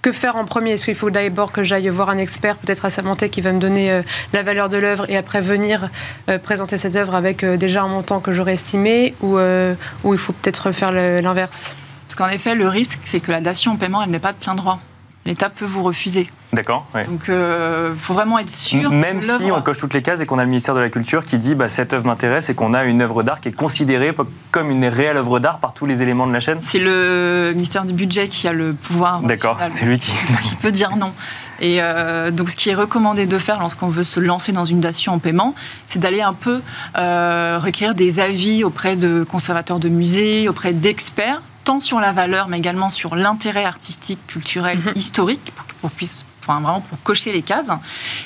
que 0.01 0.12
faire 0.12 0.36
en 0.38 0.45
premier? 0.45 0.71
Est-ce 0.71 0.86
qu'il 0.86 0.95
faut 0.95 1.10
d'abord 1.12 1.51
que 1.51 1.62
j'aille 1.62 1.89
voir 1.89 2.10
un 2.10 2.17
expert, 2.17 2.55
peut-être 2.55 2.86
à 2.86 2.89
Samanté, 2.89 3.29
qui 3.29 3.41
va 3.41 3.51
me 3.51 3.60
donner 3.60 3.91
euh, 3.91 4.01
la 4.33 4.43
valeur 4.43 4.69
de 4.69 4.77
l'œuvre 4.77 5.05
et 5.10 5.17
après 5.17 5.41
venir 5.41 5.89
euh, 6.29 6.38
présenter 6.39 6.77
cette 6.77 6.95
œuvre 6.95 7.15
avec 7.15 7.43
euh, 7.43 7.57
déjà 7.57 7.83
un 7.83 7.88
montant 7.89 8.19
que 8.21 8.31
j'aurais 8.31 8.53
estimé 8.53 9.13
ou, 9.21 9.38
euh, 9.38 9.75
ou 10.05 10.13
il 10.13 10.19
faut 10.19 10.33
peut-être 10.33 10.71
faire 10.71 10.91
le- 10.93 11.19
l'inverse? 11.19 11.75
Parce 12.12 12.30
qu'en 12.30 12.36
effet, 12.36 12.56
le 12.56 12.68
risque, 12.68 13.00
c'est 13.06 13.22
que 13.22 13.32
la 13.32 13.39
dation 13.39 13.72
en 13.72 13.75
paiement, 13.77 14.03
elle 14.03 14.10
n'est 14.10 14.20
pas 14.20 14.34
de 14.34 14.38
plein 14.38 14.53
droit. 14.53 14.82
L'État 15.25 15.50
peut 15.50 15.63
vous 15.63 15.82
refuser. 15.82 16.27
D'accord. 16.51 16.86
ouais. 16.94 17.06
Donc 17.06 17.30
il 17.30 17.96
faut 18.01 18.13
vraiment 18.13 18.38
être 18.38 18.50
sûr. 18.50 18.91
Même 18.91 19.22
si 19.22 19.50
on 19.50 19.62
coche 19.62 19.77
toutes 19.77 19.94
les 19.94 20.01
cases 20.01 20.20
et 20.20 20.25
qu'on 20.25 20.38
a 20.38 20.44
le 20.44 20.50
ministère 20.50 20.75
de 20.75 20.82
la 20.82 20.89
Culture 20.89 21.24
qui 21.24 21.38
dit 21.38 21.56
bah, 21.56 21.70
cette 21.70 21.94
œuvre 21.94 22.06
m'intéresse 22.06 22.50
et 22.50 22.53
qu'on 22.53 22.74
a 22.74 22.84
une 22.84 23.01
œuvre 23.01 23.24
d'art 23.24 23.39
qui 23.39 23.48
est 23.48 23.53
considérée 23.53 24.13
comme 24.51 24.72
une 24.72 24.84
réelle 24.84 25.15
œuvre 25.15 25.39
d'art 25.39 25.60
par 25.60 25.74
tous 25.74 25.86
les 25.86 26.01
éléments 26.01 26.27
de 26.27 26.34
la 26.34 26.41
chaîne. 26.41 26.58
C'est 26.60 26.80
le 26.80 27.51
ministère 27.53 27.86
du 27.86 27.94
Budget 27.94 28.27
qui 28.27 28.46
a 28.46 28.51
le 28.51 28.74
pouvoir. 28.74 29.22
D'accord, 29.22 29.58
c'est 29.70 29.86
lui 29.86 29.98
qui. 29.98 30.12
Donc, 30.27 30.51
il 30.51 30.58
peut 30.58 30.74
dire 30.74 30.98
non. 30.98 31.13
Et 31.62 31.77
euh, 31.80 32.32
donc, 32.32 32.50
ce 32.50 32.58
qui 32.58 32.72
est 32.72 32.75
recommandé 32.75 33.27
de 33.27 33.38
faire 33.38 33.60
lorsqu'on 33.60 33.88
veut 33.88 34.03
se 34.03 34.20
lancer 34.20 34.51
dans 34.51 34.65
une 34.65 34.82
dation 34.82 35.13
en 35.13 35.20
paiement, 35.20 35.56
c'est 35.88 36.00
d'aller 36.00 36.22
un 36.22 36.34
peu 36.34 36.60
euh, 36.98 37.60
requérir 37.60 37.96
des 37.96 38.20
avis 38.20 38.65
auprès 38.65 38.98
de 38.98 39.24
conservateurs 39.24 39.80
de 39.80 39.88
musées, 39.88 40.50
auprès 40.50 40.74
d'experts, 40.74 41.41
tant 41.63 41.80
sur 41.80 42.00
la 42.00 42.12
valeur, 42.12 42.48
mais 42.48 42.58
également 42.58 42.89
sur 42.89 43.15
l'intérêt 43.15 43.65
artistique, 43.65 44.20
culturel, 44.27 44.80
Mhm. 44.80 44.94
historique, 44.96 45.51
pour 45.56 45.65
qu'on 45.82 45.89
puisse. 45.89 46.25
Enfin, 46.44 46.60
vraiment 46.60 46.82
pour 46.82 47.00
cocher 47.03 47.32
les 47.32 47.44
cases. 47.44 47.68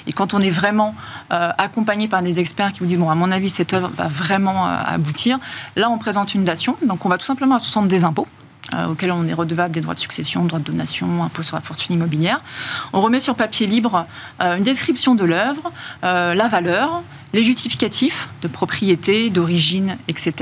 Et 0.07 0.13
quand 0.13 0.33
on 0.33 0.39
est 0.39 0.49
vraiment 0.49 0.95
euh, 1.33 1.49
accompagné 1.57 2.07
par 2.07 2.21
des 2.21 2.39
experts 2.39 2.71
qui 2.71 2.79
vous 2.79 2.85
disent, 2.85 2.97
bon, 2.97 3.09
à 3.09 3.15
mon 3.15 3.29
avis, 3.29 3.49
cette 3.49 3.73
œuvre 3.73 3.91
va 3.97 4.07
vraiment 4.07 4.65
euh, 4.67 4.77
aboutir, 4.85 5.37
là, 5.75 5.89
on 5.89 5.97
présente 5.97 6.33
une 6.33 6.43
dation. 6.45 6.77
Donc, 6.85 7.05
on 7.05 7.09
va 7.09 7.17
tout 7.17 7.25
simplement 7.25 7.55
à 7.55 7.59
60 7.59 7.89
des 7.89 8.05
impôts 8.05 8.25
euh, 8.73 8.87
auxquels 8.87 9.11
on 9.11 9.27
est 9.27 9.33
redevable 9.33 9.73
des 9.73 9.81
droits 9.81 9.95
de 9.95 9.99
succession, 9.99 10.45
droits 10.45 10.59
de 10.59 10.63
donation, 10.63 11.23
impôts 11.23 11.43
sur 11.43 11.57
la 11.57 11.61
fortune 11.61 11.93
immobilière. 11.95 12.39
On 12.93 13.01
remet 13.01 13.19
sur 13.19 13.35
papier 13.35 13.67
libre 13.67 14.05
euh, 14.41 14.55
une 14.55 14.63
description 14.63 15.13
de 15.15 15.25
l'œuvre, 15.25 15.71
la 16.01 16.47
valeur, 16.47 17.01
les 17.35 17.43
justificatifs 17.43 18.29
de 18.41 18.47
propriété, 18.47 19.29
d'origine, 19.29 19.97
etc. 20.07 20.33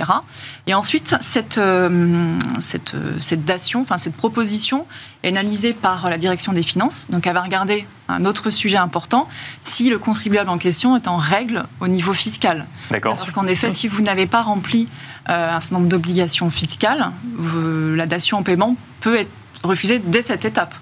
Et 0.68 0.74
ensuite, 0.76 1.16
cette, 1.22 1.58
euh, 1.58 2.38
cette, 2.60 2.94
euh, 2.94 3.16
cette 3.20 3.44
dation, 3.44 3.82
enfin 3.82 3.98
cette 3.98 4.16
proposition 4.16 4.86
est 5.24 5.30
analysée 5.30 5.74
par 5.74 6.10
la 6.10 6.18
direction 6.20 6.54
des 6.54 6.62
finances. 6.62 7.08
Donc, 7.10 7.26
elle 7.26 7.34
va 7.34 7.42
regarder 7.42 7.88
un 8.10 8.26
autre 8.26 8.52
sujet 8.52 8.78
important, 8.78 9.28
si 9.64 9.90
le 9.90 9.98
contribuable 9.98 10.50
en 10.52 10.60
question 10.60 10.96
est 10.96 11.08
en 11.08 11.18
règle 11.18 11.66
au 11.80 11.88
niveau 11.88 12.14
fiscal. 12.14 12.68
D'accord. 12.92 13.16
Parce 13.18 13.32
qu'en 13.32 13.48
effet, 13.48 13.72
si 13.72 13.88
vous 13.88 14.02
n'avez 14.04 14.28
pas 14.28 14.44
rempli 14.44 14.88
euh, 15.30 15.56
un 15.56 15.60
certain 15.60 15.78
nombre 15.78 15.90
d'obligations 15.90 16.50
fiscales, 16.52 17.12
vous- 17.36 17.96
la 17.96 18.06
dation 18.06 18.38
en 18.38 18.44
paiement 18.44 18.76
peut 19.02 19.16
être 19.18 19.32
refusée 19.64 19.98
dès 20.00 20.22
cette 20.22 20.46
étape. 20.46 20.76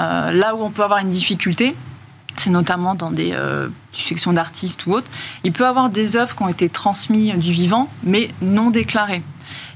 Euh, 0.00 0.32
là 0.32 0.54
où 0.54 0.62
on 0.62 0.70
peut 0.70 0.82
avoir 0.84 1.00
une 1.00 1.10
difficulté, 1.10 1.74
c'est 2.36 2.50
notamment 2.50 2.94
dans 2.94 3.10
des 3.10 3.32
euh, 3.32 3.68
sections 3.92 4.32
d'artistes 4.32 4.86
ou 4.86 4.92
autres, 4.92 5.10
il 5.44 5.52
peut 5.52 5.64
y 5.64 5.66
avoir 5.66 5.90
des 5.90 6.16
œuvres 6.16 6.34
qui 6.34 6.42
ont 6.42 6.48
été 6.48 6.68
transmises 6.68 7.36
du 7.36 7.52
vivant, 7.52 7.88
mais 8.02 8.28
non 8.40 8.70
déclarées. 8.70 9.22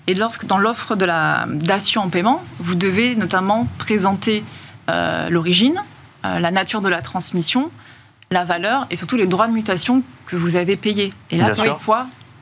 Et 0.07 0.15
lorsque 0.15 0.47
dans 0.47 0.59
l'offre 0.59 0.95
de 0.95 1.05
la 1.05 1.47
dation 1.49 2.03
en 2.03 2.09
paiement, 2.09 2.43
vous 2.59 2.75
devez 2.75 3.17
notamment 3.17 3.67
présenter 3.79 4.45
euh, 4.89 5.29
l'origine, 5.31 5.83
euh, 6.25 6.39
la 6.39 6.51
nature 6.51 6.81
de 6.81 6.89
la 6.89 7.03
transmission, 7.03 7.71
la 8.31 8.45
valeur 8.45 8.87
et 8.91 8.97
surtout 8.97 9.17
les 9.17 9.27
droits 9.27 9.49
de 9.49 9.53
mutation 9.53 10.03
que 10.27 10.37
vous 10.37 10.57
avez 10.57 10.77
payés. 10.77 11.13
Et 11.31 11.37
là, 11.37 11.51
Bien 11.53 11.77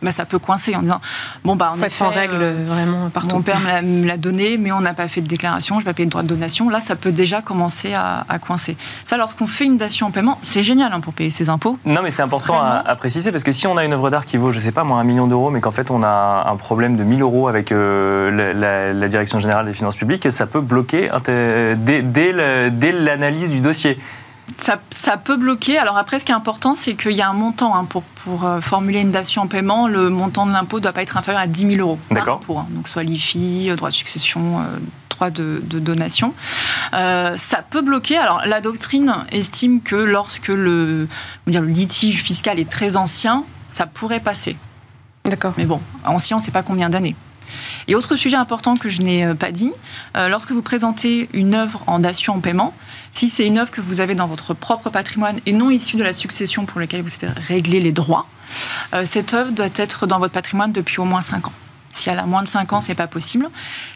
bah, 0.04 0.12
ça 0.12 0.24
peut 0.24 0.38
coincer 0.38 0.76
en 0.76 0.82
disant 0.82 1.00
bon 1.44 1.56
bah 1.56 1.72
faut 1.76 1.84
être 1.84 2.02
en 2.02 2.10
règle 2.10 2.36
euh, 2.40 2.64
vraiment 2.66 3.08
partout. 3.10 3.34
mon 3.36 3.42
père 3.42 3.58
me 3.60 3.66
l'a- 3.66 3.82
me 3.82 4.06
l'a 4.06 4.16
donné, 4.16 4.58
mais 4.58 4.70
on 4.72 4.80
n'a 4.80 4.94
pas 4.94 5.08
fait 5.08 5.20
de 5.22 5.26
déclaration, 5.26 5.76
je 5.76 5.80
n'ai 5.80 5.84
pas 5.86 5.94
payé 5.94 6.06
de 6.06 6.10
droit 6.10 6.22
de 6.22 6.28
donation. 6.28 6.68
Là, 6.68 6.80
ça 6.80 6.94
peut 6.96 7.10
déjà 7.12 7.42
commencer 7.42 7.92
à, 7.94 8.24
à 8.28 8.38
coincer. 8.38 8.76
Ça, 9.04 9.16
lorsqu'on 9.16 9.46
fait 9.46 9.64
une 9.64 9.76
dation 9.76 10.06
en 10.06 10.10
paiement, 10.10 10.38
c'est 10.42 10.62
génial 10.62 10.92
hein, 10.92 11.00
pour 11.00 11.12
payer 11.14 11.30
ses 11.30 11.48
impôts. 11.48 11.78
Non, 11.84 12.00
mais 12.02 12.10
c'est 12.10 12.22
important 12.22 12.60
à, 12.62 12.94
préciser 12.96 13.32
parce 13.32 13.42
que 13.44 13.52
si 13.52 13.66
on 13.66 13.76
a 13.76 13.84
une 13.84 13.92
œuvre 13.92 14.10
d'art 14.10 14.24
qui 14.26 14.36
vaut, 14.36 14.52
je 14.52 14.60
sais 14.60 14.72
pas 14.72 14.84
moi, 14.84 14.98
un 15.00 15.04
million 15.04 15.26
d'euros, 15.26 15.50
mais 15.50 15.60
qu'en 15.60 15.70
fait 15.72 15.90
on 15.90 16.02
a 16.02 16.46
un 16.50 16.56
problème 16.56 16.96
de 16.96 17.02
1000 17.04 17.22
euros 17.22 17.48
avec 17.48 17.72
euh, 17.72 18.30
la, 18.30 18.52
la- 18.52 18.92
la 18.92 19.08
direction 19.08 19.38
générale 19.38 19.66
des 19.66 19.74
finances 19.74 19.96
publiques, 19.96 20.30
ça 20.30 20.46
peut 20.46 20.60
bloquer 20.60 21.10
dès, 21.26 22.02
dès 22.02 22.32
le- 22.32 22.70
dès 22.70 22.92
l'analyse 22.92 23.50
du 23.50 23.60
dossier. 23.60 23.98
Ça, 24.58 24.78
ça 24.90 25.16
peut 25.16 25.36
bloquer. 25.36 25.78
Alors 25.78 25.96
après, 25.96 26.18
ce 26.18 26.24
qui 26.24 26.32
est 26.32 26.34
important, 26.34 26.74
c'est 26.74 26.94
qu'il 26.94 27.12
y 27.12 27.22
a 27.22 27.28
un 27.28 27.32
montant 27.32 27.74
hein, 27.74 27.84
pour, 27.84 28.02
pour 28.02 28.44
euh, 28.44 28.60
formuler 28.60 29.00
une 29.00 29.10
dation 29.10 29.42
en 29.42 29.46
paiement. 29.46 29.88
Le 29.88 30.10
montant 30.10 30.46
de 30.46 30.52
l'impôt 30.52 30.78
ne 30.78 30.82
doit 30.82 30.92
pas 30.92 31.02
être 31.02 31.16
inférieur 31.16 31.42
à 31.42 31.46
10 31.46 31.76
000 31.76 31.80
euros. 31.80 31.98
D'accord. 32.10 32.40
hein. 32.50 32.66
Donc 32.70 32.88
soit 32.88 33.02
l'IFI, 33.02 33.70
euh, 33.70 33.76
droit 33.76 33.88
de 33.88 33.94
succession, 33.94 34.60
euh, 34.60 34.64
droit 35.08 35.30
de, 35.30 35.62
de 35.64 35.78
donation. 35.78 36.34
Euh, 36.92 37.36
ça 37.36 37.62
peut 37.62 37.80
bloquer. 37.82 38.18
Alors 38.18 38.42
la 38.44 38.60
doctrine 38.60 39.14
estime 39.32 39.80
que 39.80 39.96
lorsque 39.96 40.48
le, 40.48 41.08
dire, 41.46 41.62
litige 41.62 42.22
fiscal 42.22 42.58
est 42.58 42.68
très 42.70 42.96
ancien, 42.96 43.44
ça 43.68 43.86
pourrait 43.86 44.20
passer. 44.20 44.56
D'accord. 45.24 45.54
Mais 45.56 45.64
bon, 45.64 45.80
ancien, 46.04 46.36
on 46.36 46.40
ne 46.40 46.44
sait 46.44 46.50
pas 46.52 46.62
combien 46.62 46.90
d'années. 46.90 47.16
Et 47.88 47.94
autre 47.94 48.16
sujet 48.16 48.36
important 48.36 48.76
que 48.76 48.88
je 48.88 49.02
n'ai 49.02 49.34
pas 49.34 49.52
dit, 49.52 49.72
euh, 50.16 50.28
lorsque 50.28 50.50
vous 50.52 50.62
présentez 50.62 51.28
une 51.32 51.54
œuvre 51.54 51.82
en 51.86 51.98
dation 51.98 52.34
en 52.34 52.40
paiement, 52.40 52.74
si 53.14 53.28
c'est 53.28 53.46
une 53.46 53.58
œuvre 53.58 53.70
que 53.70 53.80
vous 53.80 54.00
avez 54.00 54.14
dans 54.14 54.26
votre 54.26 54.54
propre 54.54 54.90
patrimoine 54.90 55.38
et 55.46 55.52
non 55.52 55.70
issue 55.70 55.96
de 55.96 56.02
la 56.02 56.12
succession 56.12 56.66
pour 56.66 56.80
laquelle 56.80 57.02
vous 57.02 57.10
avez 57.22 57.32
réglé 57.32 57.80
les 57.80 57.92
droits, 57.92 58.26
euh, 58.92 59.04
cette 59.04 59.32
œuvre 59.32 59.52
doit 59.52 59.68
être 59.76 60.06
dans 60.06 60.18
votre 60.18 60.32
patrimoine 60.32 60.72
depuis 60.72 60.98
au 60.98 61.04
moins 61.04 61.22
5 61.22 61.46
ans. 61.46 61.52
Si 61.94 62.10
elle 62.10 62.18
a 62.18 62.26
moins 62.26 62.42
de 62.42 62.48
5 62.48 62.72
ans, 62.72 62.80
c'est 62.80 62.94
pas 62.94 63.06
possible. 63.06 63.48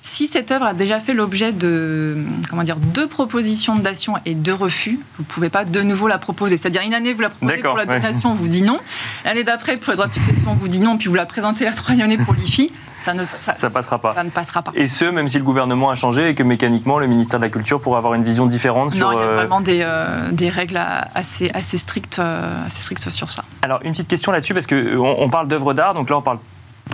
Si 0.02 0.26
cette 0.26 0.50
œuvre 0.50 0.66
a 0.66 0.74
déjà 0.74 1.00
fait 1.00 1.14
l'objet 1.14 1.52
de 1.52 2.16
comment 2.48 2.62
dire 2.62 2.76
deux 2.76 3.08
propositions 3.08 3.74
de 3.74 3.80
dation 3.80 4.14
et 4.24 4.34
deux 4.34 4.54
refus, 4.54 4.98
vous 5.16 5.24
pouvez 5.24 5.50
pas 5.50 5.64
de 5.64 5.82
nouveau 5.82 6.08
la 6.08 6.18
proposer. 6.18 6.56
C'est-à-dire 6.56 6.82
une 6.82 6.94
année 6.94 7.12
vous 7.12 7.22
la 7.22 7.30
proposez 7.30 7.62
pour 7.62 7.76
la 7.76 7.84
ouais. 7.84 8.00
donation, 8.00 8.30
on 8.30 8.34
vous 8.34 8.48
dit 8.48 8.62
non. 8.62 8.78
L'année 9.24 9.44
d'après 9.44 9.76
pour 9.76 9.90
le 9.90 9.96
droit 9.96 10.06
de 10.06 10.12
succession, 10.12 10.42
on 10.46 10.54
vous 10.54 10.68
dit 10.68 10.80
non, 10.80 10.96
puis 10.96 11.08
vous 11.08 11.14
la 11.14 11.26
présentez 11.26 11.64
la 11.64 11.72
troisième 11.72 12.06
année 12.06 12.18
pour 12.18 12.34
l'IFI, 12.34 12.72
ça 13.02 13.14
ne 13.14 13.22
ça, 13.22 13.54
Ça 13.54 13.70
passera 13.70 13.98
pas. 13.98 14.14
ça 14.14 14.24
ne 14.24 14.30
passera 14.30 14.62
pas. 14.62 14.72
Et 14.74 14.88
ce, 14.88 15.04
même 15.04 15.28
si 15.28 15.38
le 15.38 15.44
gouvernement 15.44 15.90
a 15.90 15.94
changé 15.94 16.28
et 16.28 16.34
que 16.34 16.42
mécaniquement 16.42 16.98
le 16.98 17.06
ministère 17.06 17.38
de 17.38 17.44
la 17.44 17.50
Culture 17.50 17.80
pourra 17.80 17.98
avoir 17.98 18.14
une 18.14 18.24
vision 18.24 18.46
différente 18.46 18.92
sur. 18.92 19.10
Non, 19.10 19.18
il 19.18 19.22
y 19.22 19.24
a 19.24 19.28
euh, 19.28 19.36
vraiment 19.36 19.60
des, 19.60 19.80
euh, 19.82 20.30
des 20.32 20.48
règles 20.48 20.80
assez, 21.14 21.50
assez, 21.54 21.78
strictes, 21.78 22.18
euh, 22.18 22.66
assez 22.66 22.82
strictes 22.82 23.10
sur 23.10 23.30
ça. 23.30 23.44
Alors, 23.62 23.80
une 23.84 23.92
petite 23.92 24.08
question 24.08 24.32
là-dessus, 24.32 24.54
parce 24.54 24.66
qu'on 24.66 25.16
on 25.18 25.30
parle 25.30 25.48
d'œuvres 25.48 25.74
d'art, 25.74 25.94
donc 25.94 26.10
là, 26.10 26.18
on 26.18 26.22
parle. 26.22 26.38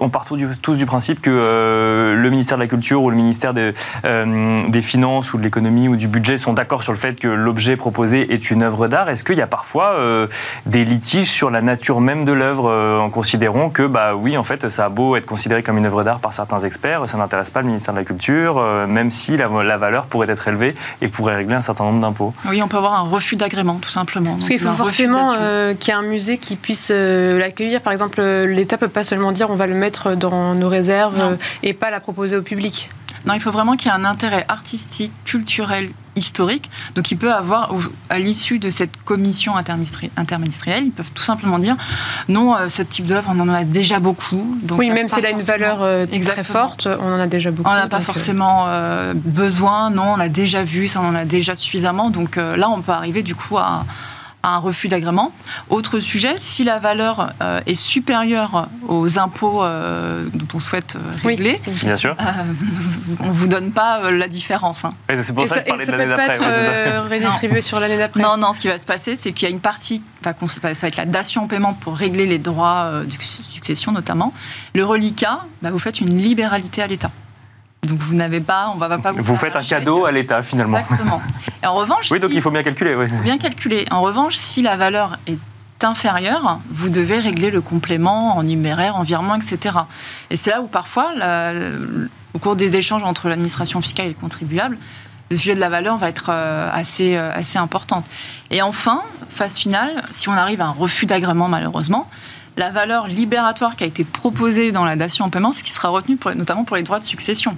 On 0.01 0.09
part 0.09 0.25
tous 0.25 0.37
du, 0.37 0.47
tous 0.61 0.75
du 0.75 0.87
principe 0.87 1.21
que 1.21 1.31
euh, 1.31 2.15
le 2.15 2.31
ministère 2.31 2.57
de 2.57 2.63
la 2.63 2.69
Culture 2.69 3.03
ou 3.03 3.11
le 3.11 3.17
ministère 3.17 3.55
des, 3.55 3.73
euh, 4.05 4.59
des 4.69 4.83
Finances 4.83 5.33
ou 5.35 5.39
de 5.39 5.43
l'économie 5.43 5.89
ou 5.89 5.97
du 5.97 6.09
budget 6.09 6.37
sont 6.37 6.53
d'accord 6.53 6.83
sur 6.83 6.93
le 6.93 6.99
fait 6.99 7.19
que 7.19 7.29
l'objet 7.29 7.77
proposé 7.77 8.33
est 8.33 8.51
une 8.51 8.63
œuvre 8.63 8.89
d'art. 8.89 9.09
Est-ce 9.09 9.25
qu'il 9.25 9.37
y 9.37 9.43
a 9.43 9.47
parfois 9.47 9.95
euh, 9.95 10.27
des 10.67 10.85
litiges 10.85 11.31
sur 11.31 11.51
la 11.51 11.61
nature 11.61 12.01
même 12.01 12.25
de 12.25 12.33
l'œuvre 12.33 12.69
euh, 12.71 12.99
en 12.99 13.11
considérant 13.11 13.71
que, 13.71 13.83
bah 13.83 14.15
oui, 14.15 14.37
en 14.37 14.43
fait, 14.43 14.69
ça 14.69 14.87
a 14.87 14.89
beau 14.89 15.17
être 15.17 15.27
considéré 15.27 15.63
comme 15.63 15.79
une 15.79 15.87
œuvre 15.87 16.03
d'art 16.03 16.19
par 16.19 16.35
certains 16.35 16.61
experts, 16.61 17.09
ça 17.09 17.19
n'intéresse 17.19 17.51
pas 17.51 17.61
le 17.61 17.69
ministère 17.69 17.95
de 17.95 17.99
la 17.99 18.05
Culture, 18.05 18.59
euh, 18.59 18.87
même 18.87 19.11
si 19.11 19.37
la, 19.37 19.49
la 19.49 19.77
valeur 19.77 20.07
pourrait 20.07 20.31
être 20.31 20.49
élevée 20.49 20.75
et 21.01 21.09
pourrait 21.09 21.37
régler 21.37 21.55
un 21.55 21.63
certain 21.63 21.85
nombre 21.85 22.01
d'impôts? 22.01 22.35
Oui, 22.49 22.61
on 22.63 22.69
peut 22.69 22.77
avoir 22.77 22.95
un 22.95 23.09
refus 23.09 23.37
d'agrément, 23.37 23.77
tout 23.77 23.91
simplement. 23.91 24.35
Parce 24.35 24.49
qu'il 24.49 24.59
faut 24.59 24.71
forcément 24.71 25.35
euh, 25.39 25.75
qu'il 25.75 25.93
y 25.93 25.97
ait 25.97 26.01
un 26.01 26.03
musée 26.03 26.39
qui 26.39 26.57
puisse 26.57 26.91
euh, 26.91 27.39
l'accueillir. 27.39 27.81
Par 27.81 27.93
exemple, 27.93 28.21
l'État 28.21 28.79
peut 28.79 28.89
pas 28.89 29.05
seulement 29.05 29.33
dire 29.33 29.51
on 29.51 29.57
va 29.57 29.67
le 29.67 29.75
mettre 29.75 29.84
dans 29.91 30.55
nos 30.55 30.69
réserves 30.69 31.17
Non. 31.19 31.33
euh, 31.33 31.37
et 31.63 31.75
pas 31.75 31.91
la 31.91 32.01
proposer 32.01 32.37
au 32.37 32.43
public. 32.43 32.91
Non, 33.27 33.33
il 33.33 33.41
faut 33.41 33.51
vraiment 33.51 33.77
qu'il 33.77 33.91
y 33.91 33.95
ait 33.95 33.97
un 33.97 34.05
intérêt 34.05 34.45
artistique, 34.49 35.13
culturel, 35.25 35.89
historique. 36.15 36.71
Donc, 36.95 37.11
il 37.11 37.17
peut 37.17 37.33
avoir, 37.33 37.73
à 38.11 38.19
l'issue 38.19 38.59
de 38.59 38.69
cette 38.69 38.97
commission 39.05 39.55
interministérielle, 39.57 40.85
ils 40.85 40.93
peuvent 40.93 41.11
tout 41.15 41.23
simplement 41.23 41.59
dire 41.59 41.77
non, 42.29 42.55
euh, 42.55 42.69
ce 42.69 42.83
type 42.83 43.07
d'œuvre, 43.07 43.33
on 43.35 43.41
en 43.41 43.49
a 43.49 43.65
déjà 43.65 43.99
beaucoup. 43.99 44.59
Donc 44.63 44.79
oui, 44.79 44.91
même 44.91 45.09
si 45.09 45.19
elle 45.19 45.27
a 45.27 45.31
une 45.31 45.41
valeur 45.41 45.79
euh, 45.81 46.07
très 46.07 46.45
forte, 46.45 46.87
on 46.87 47.13
en 47.13 47.19
a 47.19 47.27
déjà 47.27 47.51
beaucoup. 47.51 47.71
On 47.71 47.75
n'a 47.75 47.89
pas 47.89 48.01
forcément 48.01 48.67
euh, 48.69 49.15
besoin, 49.15 49.89
non, 49.91 50.15
on 50.17 50.21
a 50.21 50.29
déjà 50.29 50.63
vu, 50.63 50.87
ça 50.87 51.01
on 51.01 51.09
en 51.09 51.15
a 51.15 51.25
déjà 51.25 51.55
suffisamment. 51.55 52.11
Donc 52.11 52.37
là, 52.37 52.69
on 52.69 52.83
peut 52.83 52.93
arriver 52.93 53.23
du 53.23 53.35
coup 53.35 53.57
à, 53.57 53.87
à 54.45 54.55
un 54.57 54.59
refus 54.59 54.89
d'agrément. 54.89 55.33
Autre 55.71 55.99
sujet, 56.01 56.35
si 56.37 56.63
la 56.65 56.79
valeur 56.79 57.33
euh, 57.43 57.61
est 57.67 57.75
supérieure 57.75 58.69
aux 58.87 59.19
impôts 59.19 59.65
euh, 59.65 60.27
dont 60.35 60.47
on 60.55 60.59
souhaite 60.59 60.97
euh, 60.97 61.01
oui, 61.25 61.31
régler, 61.37 61.61
Bien 61.83 61.97
sûr. 61.97 62.15
euh, 62.21 62.25
on 63.21 63.29
ne 63.29 63.33
vous 63.33 63.47
donne 63.49 63.73
pas 63.73 64.05
euh, 64.05 64.11
la 64.13 64.29
différence. 64.29 64.85
hein. 64.85 64.91
Et 65.09 65.21
c'est 65.23 65.33
pour 65.33 65.45
Et 65.45 65.49
ça 65.49 65.57
ça, 65.57 65.61
que 65.63 65.67
je 65.67 65.71
parlais 65.71 65.83
et 65.83 65.87
de 65.87 65.91
ça 65.91 65.97
peut 65.97 65.99
l'année 66.05 66.17
pas 66.17 66.29
d'après. 66.29 66.37
être 66.37 66.45
euh, 66.47 67.09
redistribué 67.11 67.61
sur 67.63 67.81
l'année 67.81 67.97
d'après. 67.97 68.21
Non, 68.23 68.37
non, 68.37 68.53
ce 68.53 68.61
qui 68.61 68.69
va 68.69 68.77
se 68.79 68.87
passer, 68.87 69.17
c'est 69.17 69.33
qu'il 69.33 69.49
y 69.49 69.51
a 69.51 69.55
une 69.55 69.61
partie, 69.61 70.03
ça 70.23 70.33
va 70.63 70.71
être 70.89 70.97
la 70.97 71.07
dation 71.07 71.45
en 71.45 71.47
paiement 71.47 71.73
pour 71.73 71.97
régler 71.97 72.27
les 72.27 72.39
droits 72.39 72.85
euh, 72.85 73.05
de 73.05 73.11
succession 73.23 73.93
notamment. 73.93 74.35
Le 74.75 74.85
reliquat, 74.85 75.47
bah, 75.63 75.71
vous 75.71 75.79
faites 75.79 76.01
une 76.01 76.15
libéralité 76.17 76.83
à 76.83 76.87
l'État. 76.87 77.11
Donc 77.85 78.01
vous 78.01 78.15
n'avez 78.15 78.41
pas, 78.41 78.71
on 78.75 78.79
va 78.79 78.99
pas 78.99 79.13
vous. 79.13 79.23
Vous 79.23 79.37
faites 79.37 79.57
un 79.57 79.63
cadeau 79.63 80.07
à 80.07 80.13
l'État 80.13 80.43
finalement. 80.43 80.79
Exactement. 80.79 81.23
Et 81.63 81.67
en 81.67 81.75
revanche, 81.75 82.11
oui, 82.11 82.21
donc 82.21 82.31
il 82.33 82.41
faut 82.41 82.51
bien 82.51 82.63
calculer. 82.63 82.95
Oui. 82.95 83.07
Bien 83.23 83.39
calculer. 83.39 83.87
En 83.91 84.03
revanche, 84.03 84.37
si 84.37 84.63
la 84.63 84.77
valeur 84.77 85.19
est 85.27 85.39
inférieure, 85.83 86.61
vous 86.71 86.89
devez 86.89 87.19
régler 87.19 87.51
le 87.51 87.61
complément 87.61 88.37
en 88.37 88.43
numéraire, 88.43 88.97
en 88.97 89.03
virement, 89.03 89.35
etc. 89.35 89.77
Et 90.31 90.37
c'est 90.37 90.51
là 90.51 90.63
où 90.63 90.67
parfois, 90.67 91.13
au 92.33 92.39
cours 92.39 92.57
des 92.57 92.77
échanges 92.77 93.03
entre 93.03 93.29
l'administration 93.29 93.81
fiscale 93.81 94.07
et 94.07 94.11
le 94.11 94.15
contribuable, 94.15 94.79
le 95.31 95.37
sujet 95.37 95.55
de 95.55 95.61
la 95.61 95.69
valeur 95.69 95.97
va 95.97 96.09
être 96.09 96.31
euh, 96.31 96.69
assez, 96.71 97.17
euh, 97.17 97.33
assez 97.33 97.59
importante. 97.59 98.05
Et 98.51 98.63
enfin, 98.63 99.03
phase 99.31 99.57
finale, 99.57 100.05
si 100.11 100.29
on 100.29 100.33
arrive 100.33 100.61
à 100.61 100.67
un 100.67 100.71
refus 100.71 101.07
d'agrément 101.07 101.49
malheureusement, 101.49 102.09
la 102.57 102.71
valeur 102.71 103.07
libératoire 103.07 103.77
qui 103.77 103.85
a 103.85 103.87
été 103.87 104.05
proposée 104.05 104.73
dans 104.73 104.85
la 104.85 104.97
dation 104.97 105.25
en 105.25 105.31
paiement, 105.31 105.53
ce 105.53 105.65
qui 105.65 105.71
sera 105.71 105.89
retenu 105.89 106.19
notamment 106.37 106.65
pour 106.65 106.77
les 106.77 106.83
droits 106.83 106.99
de 106.99 107.05
succession. 107.05 107.57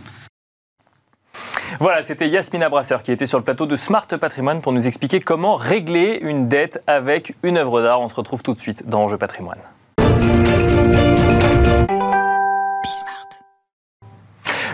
Voilà, 1.80 2.02
c'était 2.02 2.28
Yasmina 2.28 2.68
Brasseur 2.68 3.02
qui 3.02 3.12
était 3.12 3.26
sur 3.26 3.38
le 3.38 3.44
plateau 3.44 3.66
de 3.66 3.76
Smart 3.76 4.06
Patrimoine 4.06 4.60
pour 4.60 4.72
nous 4.72 4.86
expliquer 4.86 5.20
comment 5.20 5.56
régler 5.56 6.18
une 6.22 6.48
dette 6.48 6.82
avec 6.86 7.34
une 7.42 7.58
œuvre 7.58 7.82
d'art. 7.82 8.00
On 8.00 8.08
se 8.08 8.14
retrouve 8.14 8.42
tout 8.42 8.54
de 8.54 8.60
suite 8.60 8.88
dans 8.88 9.02
Enjeu 9.02 9.18
Patrimoine. 9.18 9.60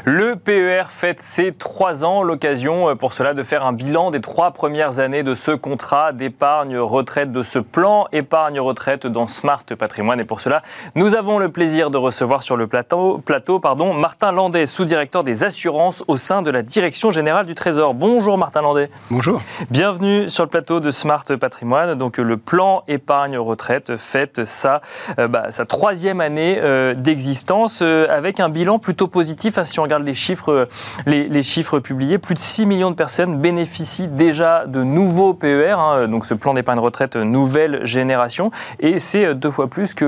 Le 0.04 0.34
PER 0.34 0.86
fête 0.88 1.22
ses 1.22 1.52
trois 1.52 2.04
ans, 2.04 2.24
l'occasion 2.24 2.88
euh, 2.88 2.96
pour 2.96 3.12
cela 3.12 3.34
de 3.34 3.42
faire 3.44 3.64
un 3.64 3.72
bilan 3.72 4.10
des 4.10 4.20
trois 4.20 4.50
premières 4.50 4.98
années 4.98 5.22
de 5.22 5.36
ce 5.36 5.52
contrat 5.52 6.12
d'épargne 6.12 6.76
retraite, 6.76 7.30
de 7.30 7.44
ce 7.44 7.60
plan 7.60 8.08
épargne 8.10 8.58
retraite 8.58 9.06
dans 9.06 9.28
Smart 9.28 9.62
Patrimoine. 9.78 10.18
Et 10.18 10.24
pour 10.24 10.40
cela, 10.40 10.62
nous 10.96 11.14
avons 11.14 11.38
le 11.38 11.50
plaisir 11.50 11.92
de 11.92 11.98
recevoir 11.98 12.42
sur 12.42 12.56
le 12.56 12.66
plateau, 12.66 13.18
plateau 13.18 13.60
pardon, 13.60 13.94
Martin 13.94 14.32
Landais, 14.32 14.66
sous-directeur 14.66 15.22
des 15.22 15.44
assurances 15.44 16.02
au 16.08 16.16
sein 16.16 16.42
de 16.42 16.50
la 16.50 16.62
Direction 16.62 17.12
générale 17.12 17.46
du 17.46 17.54
Trésor. 17.54 17.94
Bonjour 17.94 18.36
Martin 18.36 18.62
Landais. 18.62 18.90
Bonjour. 19.08 19.40
Bienvenue 19.70 20.28
sur 20.28 20.42
le 20.42 20.50
plateau 20.50 20.80
de 20.80 20.90
Smart 20.90 21.26
Patrimoine. 21.38 21.94
Donc 21.94 22.18
le 22.18 22.36
plan 22.38 22.82
épargne 22.88 23.38
retraite 23.38 23.96
fête 23.96 24.46
sa, 24.46 24.82
euh, 25.20 25.28
bah, 25.28 25.52
sa 25.52 25.64
troisième 25.64 26.20
année 26.20 26.58
euh, 26.60 26.94
d'existence 26.94 27.82
avec 27.82 28.40
un 28.40 28.48
bilan 28.48 28.80
plutôt 28.80 29.06
positif 29.06 29.58
hein, 29.58 29.64
si 29.64 29.78
on 29.78 29.91
les 29.98 30.14
chiffres, 30.14 30.52
euh, 30.52 30.66
les, 31.06 31.42
chiffres 31.42 31.78
publiés, 31.78 32.18
plus 32.18 32.34
de 32.34 32.40
6 32.40 32.66
millions 32.66 32.90
de 32.90 32.96
personnes 32.96 33.40
bénéficient 33.40 34.08
déjà 34.08 34.66
de 34.66 34.82
nouveaux 34.82 35.34
PER, 35.34 35.76
hein, 35.78 36.08
donc 36.08 36.24
ce 36.24 36.34
plan 36.34 36.54
d'épargne 36.54 36.78
retraite 36.78 37.16
nouvelle 37.16 37.84
génération, 37.84 38.50
et 38.80 38.98
c'est 38.98 39.34
deux 39.34 39.50
fois 39.50 39.68
plus 39.68 39.94
que 39.94 40.04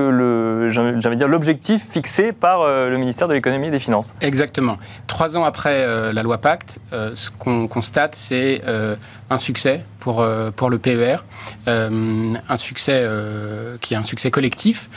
l'objectif 1.25 1.85
fixé 1.89 2.31
par 2.31 2.61
euh, 2.61 2.89
le 2.89 2.97
ministère 2.97 3.27
de 3.27 3.33
l'économie 3.33 3.67
et 3.67 3.71
des 3.71 3.79
finances. 3.79 4.13
Exactement. 4.21 4.77
Trois 5.07 5.35
ans 5.37 5.43
après 5.43 5.83
euh, 5.83 6.13
la 6.13 6.23
loi 6.23 6.37
Pacte, 6.37 6.79
ce 6.91 7.29
qu'on 7.29 7.67
constate, 7.67 8.15
c'est 8.15 8.61
un 9.29 9.37
succès 9.37 9.83
pour, 9.99 10.25
pour 10.55 10.69
le 10.69 10.77
PER, 10.77 11.17
un 11.67 12.57
succès 12.57 13.07
qui 13.81 13.93
est 13.93 13.97
un 13.97 14.03
succès 14.03 14.31
collectif, 14.31 14.89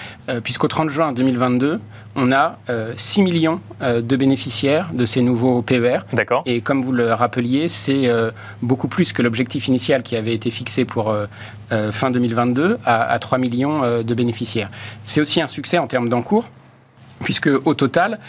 puisqu'au 0.43 0.69
30 0.69 0.91
juin 0.91 1.13
2022, 1.13 1.81
on 2.19 2.33
a 2.33 2.59
6 2.97 3.23
millions 3.23 3.61
de 3.81 4.17
bénéficiaires 4.17 4.91
de 4.93 5.07
ces 5.07 5.23
nouveaux 5.23 5.63
PER. 5.63 6.01
D'accord. 6.13 6.43
Et 6.47 6.61
comme 6.61 6.83
vous 6.83 6.93
le 6.93 7.13
rappeliez, 7.13 7.69
c'est 7.69 8.09
euh, 8.09 8.31
beaucoup 8.63 8.89
plus 8.89 9.13
que 9.13 9.23
l'objectif 9.23 9.69
initial 9.69 10.03
qui 10.03 10.17
avait 10.17 10.35
été 10.35 10.51
fixé 10.51 10.85
pour 10.85 11.11
euh, 11.11 11.27
euh, 11.73 11.93
fin 11.93 12.11
2022 12.11 12.79
à, 12.85 13.19
3 13.19 13.39
millions 13.39 14.03
de 14.03 14.15
bénéficiaires. 14.15 14.71
C'est 15.05 15.21
aussi 15.21 15.41
un 15.41 15.47
succès 15.47 15.79
en 15.79 15.87
termes 15.87 16.09
d'encours 16.09 16.49
puisque 17.25 17.51
au 17.65 17.75
total, 17.75 18.21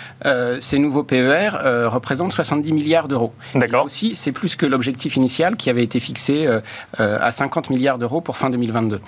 ces 0.60 0.80
nouveaux 0.80 1.04
PER 1.04 1.52
représentent 1.86 2.34
70 2.34 2.74
milliards 2.74 3.08
d'euros. 3.08 3.34
D'accord. 3.54 3.86
aussi, 3.86 4.16
c'est 4.16 4.32
plus 4.32 4.56
que 4.56 4.66
l'objectif 4.66 5.16
initial 5.16 5.58
qui 5.58 5.70
avait 5.70 5.84
été 5.84 6.00
fixé 6.00 6.50
à 6.98 7.32
50 7.32 7.70
milliards 7.70 8.00
d'euros 8.00 8.20
pour 8.20 8.36
fin 8.36 8.50
2022 8.50 9.00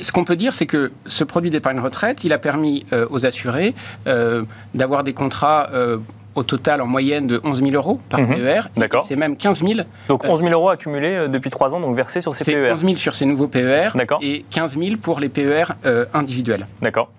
ce 0.00 0.12
qu'on 0.12 0.24
peut 0.24 0.36
dire, 0.36 0.54
c'est 0.54 0.66
que 0.66 0.92
ce 1.06 1.24
produit 1.24 1.50
d'épargne 1.50 1.80
retraite, 1.80 2.24
il 2.24 2.32
a 2.32 2.38
permis 2.38 2.86
euh, 2.92 3.06
aux 3.10 3.26
assurés 3.26 3.74
euh, 4.06 4.44
d'avoir 4.74 5.04
des 5.04 5.12
contrats 5.12 5.68
euh, 5.74 5.98
au 6.34 6.42
total 6.42 6.80
en 6.80 6.86
moyenne 6.86 7.26
de 7.26 7.40
11 7.44 7.62
000 7.62 7.72
euros 7.72 8.00
par 8.08 8.20
mhm. 8.20 8.36
PER. 8.36 8.60
D'accord. 8.76 9.04
C'est 9.06 9.16
même 9.16 9.36
15 9.36 9.62
000. 9.62 9.80
Donc 10.08 10.24
11 10.24 10.40
000 10.40 10.52
euros 10.52 10.70
accumulés 10.70 11.28
depuis 11.28 11.50
3 11.50 11.74
ans, 11.74 11.80
donc 11.80 11.94
versés 11.94 12.22
sur 12.22 12.34
ces 12.34 12.44
PER. 12.44 12.68
C'est 12.68 12.72
11 12.72 12.80
000 12.80 12.96
sur 12.96 13.14
ces 13.14 13.26
nouveaux 13.26 13.48
PER 13.48 13.90
et 14.22 14.44
15 14.50 14.78
000 14.78 14.96
pour 15.00 15.20
les 15.20 15.28
PER 15.28 15.64
individuels. 16.14 16.66
D'accord. 16.80 17.10